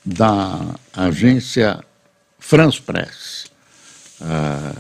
da 0.06 0.76
agência 0.94 1.80
France 2.40 2.82
Press. 2.82 3.46
Ah, 4.20 4.74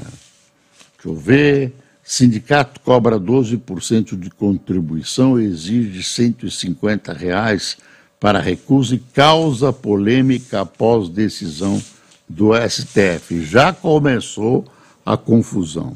deixa 0.95 1.07
eu 1.07 1.15
ver. 1.15 1.73
Sindicato 2.03 2.81
cobra 2.81 3.19
12% 3.19 4.19
de 4.19 4.29
contribuição 4.29 5.39
exige 5.39 6.03
150 6.03 7.13
reais 7.13 7.77
para 8.19 8.39
recusa 8.39 8.95
e 8.95 8.99
causa 8.99 9.71
polêmica 9.71 10.61
após 10.61 11.07
decisão 11.07 11.81
do 12.27 12.51
STF. 12.53 13.43
Já 13.45 13.71
começou 13.71 14.65
a 15.05 15.15
confusão. 15.15 15.95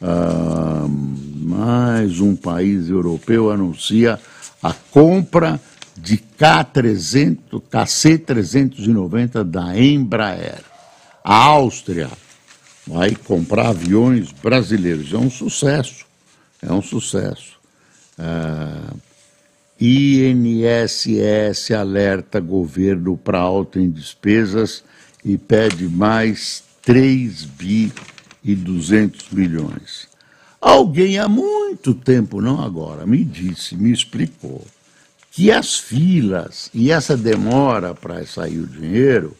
Ah, 0.00 0.86
mais 0.88 2.20
um 2.20 2.36
país 2.36 2.88
europeu 2.88 3.50
anuncia 3.50 4.18
a 4.62 4.72
compra 4.72 5.60
de 5.98 6.16
K300, 6.16 7.60
KC390 7.70 9.44
da 9.44 9.78
Embraer. 9.78 10.62
A 11.22 11.34
Áustria 11.34 12.08
vai 12.86 13.14
comprar 13.14 13.68
aviões 13.68 14.32
brasileiros. 14.32 15.12
É 15.12 15.18
um 15.18 15.30
sucesso, 15.30 16.06
é 16.62 16.72
um 16.72 16.80
sucesso. 16.80 17.58
Ah, 18.18 18.94
INSS 19.80 21.70
alerta 21.72 22.40
governo 22.40 23.16
para 23.16 23.38
alta 23.38 23.78
em 23.78 23.90
despesas 23.90 24.82
e 25.24 25.36
pede 25.36 25.88
mais 25.88 26.64
3 26.82 27.44
bi 27.44 27.92
e 28.42 28.54
200 28.54 29.30
milhões. 29.30 30.08
Alguém 30.60 31.18
há 31.18 31.28
muito 31.28 31.94
tempo, 31.94 32.40
não 32.40 32.60
agora, 32.60 33.06
me 33.06 33.22
disse, 33.22 33.76
me 33.76 33.92
explicou 33.92 34.64
que 35.38 35.52
as 35.52 35.78
filas 35.78 36.68
e 36.74 36.90
essa 36.90 37.16
demora 37.16 37.94
para 37.94 38.26
sair 38.26 38.58
o 38.58 38.66
dinheiro 38.66 39.36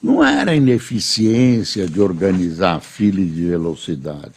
não 0.00 0.24
era 0.24 0.54
ineficiência 0.54 1.84
de 1.84 2.00
organizar 2.00 2.76
a 2.76 2.80
fila 2.80 3.16
de 3.16 3.48
velocidade. 3.48 4.36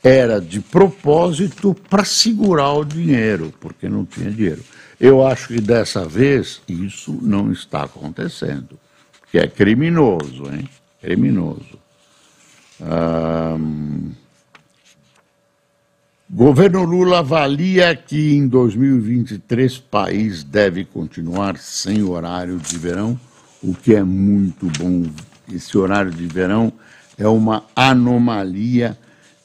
Era 0.00 0.40
de 0.40 0.60
propósito 0.60 1.74
para 1.90 2.04
segurar 2.04 2.72
o 2.74 2.84
dinheiro, 2.84 3.52
porque 3.58 3.88
não 3.88 4.04
tinha 4.04 4.30
dinheiro. 4.30 4.62
Eu 5.00 5.26
acho 5.26 5.48
que 5.48 5.60
dessa 5.60 6.06
vez 6.06 6.62
isso 6.68 7.18
não 7.20 7.50
está 7.50 7.82
acontecendo, 7.82 8.78
que 9.32 9.38
é 9.40 9.48
criminoso, 9.48 10.44
hein? 10.52 10.68
Criminoso. 11.00 11.76
Governo 16.30 16.84
Lula 16.84 17.20
avalia 17.20 17.96
que 17.96 18.34
em 18.34 18.46
2023 18.46 19.78
o 19.78 19.82
país 19.84 20.44
deve 20.44 20.84
continuar 20.84 21.56
sem 21.56 22.02
horário 22.02 22.58
de 22.58 22.76
verão, 22.76 23.18
o 23.62 23.74
que 23.74 23.94
é 23.94 24.02
muito 24.02 24.66
bom. 24.78 25.06
Esse 25.50 25.78
horário 25.78 26.10
de 26.10 26.26
verão 26.26 26.70
é 27.16 27.26
uma 27.26 27.64
anomalia 27.74 28.98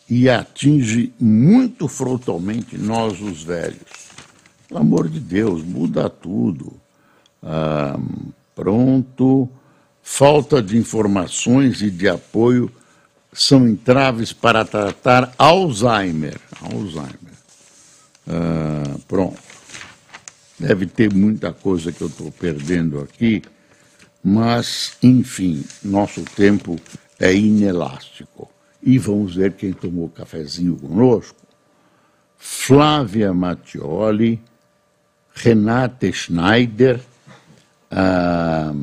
e 0.10 0.30
atinge 0.30 1.14
muito 1.18 1.88
frontalmente 1.88 2.78
nós, 2.78 3.22
os 3.22 3.42
velhos. 3.42 4.10
Pelo 4.68 4.82
amor 4.82 5.08
de 5.08 5.22
Deus, 5.22 5.64
muda 5.64 6.10
tudo. 6.10 6.74
Ah, 7.42 7.98
pronto. 8.54 9.48
Falta 10.02 10.62
de 10.62 10.78
informações 10.78 11.82
e 11.82 11.90
de 11.90 12.10
apoio 12.10 12.70
são 13.34 13.68
entraves 13.68 14.32
para 14.32 14.64
tratar 14.64 15.34
Alzheimer. 15.38 16.40
Alzheimer. 16.62 17.34
Ah, 18.28 18.96
pronto. 19.08 19.42
Deve 20.60 20.86
ter 20.86 21.14
muita 21.14 21.52
coisa 21.52 21.92
que 21.92 22.02
eu 22.02 22.08
estou 22.08 22.32
perdendo 22.32 23.00
aqui, 23.00 23.42
mas, 24.24 24.96
enfim, 25.02 25.66
nosso 25.84 26.24
tempo 26.24 26.80
é 27.20 27.34
inelástico. 27.34 28.50
E 28.82 28.98
vamos 28.98 29.36
ver 29.36 29.54
quem 29.54 29.74
tomou 29.74 30.10
cafezinho 30.10 30.76
conosco. 30.76 31.42
Flávia 32.38 33.34
Mattioli, 33.34 34.40
Renate 35.34 36.12
Schneider, 36.14 37.02
ah, 37.90 38.74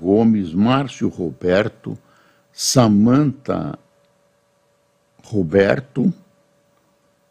Gomes, 0.00 0.54
Márcio 0.54 1.08
Roberto, 1.08 1.98
Samanta 2.52 3.78
Roberto, 5.32 6.12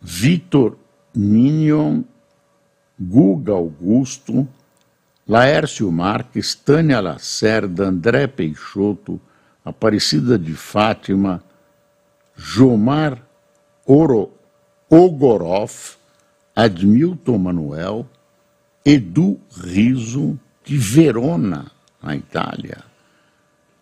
Vitor 0.02 0.78
Minion, 1.16 2.04
Guga 3.00 3.54
Augusto, 3.54 4.48
Laércio 5.28 5.92
Marques, 5.92 6.56
Tânia 6.56 7.00
Lacerda, 7.00 7.88
André 7.88 8.28
Peixoto, 8.28 9.20
Aparecida 9.64 10.38
de 10.38 10.56
Fátima, 10.56 11.44
Jomar 12.36 13.22
Oro, 13.86 14.32
Ogorov, 14.90 15.98
Admilton 16.56 17.38
Manuel, 17.38 18.08
Edu 18.84 19.40
Riso, 19.56 20.38
de 20.64 20.78
Verona, 20.78 21.72
na 22.02 22.16
Itália, 22.16 22.84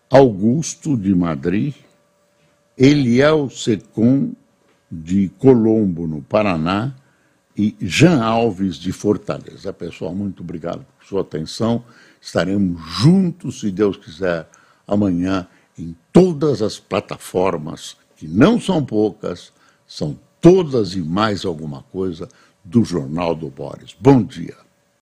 Augusto 0.10 0.98
de 0.98 1.14
Madrid, 1.14 1.76
Eliel 2.78 3.50
Secom 3.50 4.34
de 4.92 5.30
Colombo, 5.38 6.08
no 6.08 6.22
Paraná, 6.22 6.96
e 7.56 7.76
Jean 7.82 8.24
Alves 8.24 8.78
de 8.78 8.92
Fortaleza. 8.92 9.72
Pessoal, 9.74 10.16
muito 10.16 10.42
obrigado 10.42 10.86
por 10.98 11.06
sua 11.06 11.22
atenção. 11.22 11.84
Estaremos 12.22 12.82
juntos, 12.82 13.60
se 13.60 13.70
Deus 13.70 13.98
quiser, 13.98 14.50
amanhã 14.88 15.46
em 15.78 15.96
todas 16.12 16.62
as 16.62 16.80
plataformas, 16.80 17.98
que 18.16 18.28
não 18.28 18.60
são 18.60 18.84
poucas, 18.84 19.54
são 19.86 20.18
todas 20.42 20.96
e 20.96 21.02
mais 21.02 21.46
alguma 21.46 21.84
coisa 21.84 22.30
do 22.64 22.84
Jornal 22.84 23.36
do 23.36 23.50
Boris. 23.50 23.96
Bom 24.00 24.24
dia. 24.24 24.56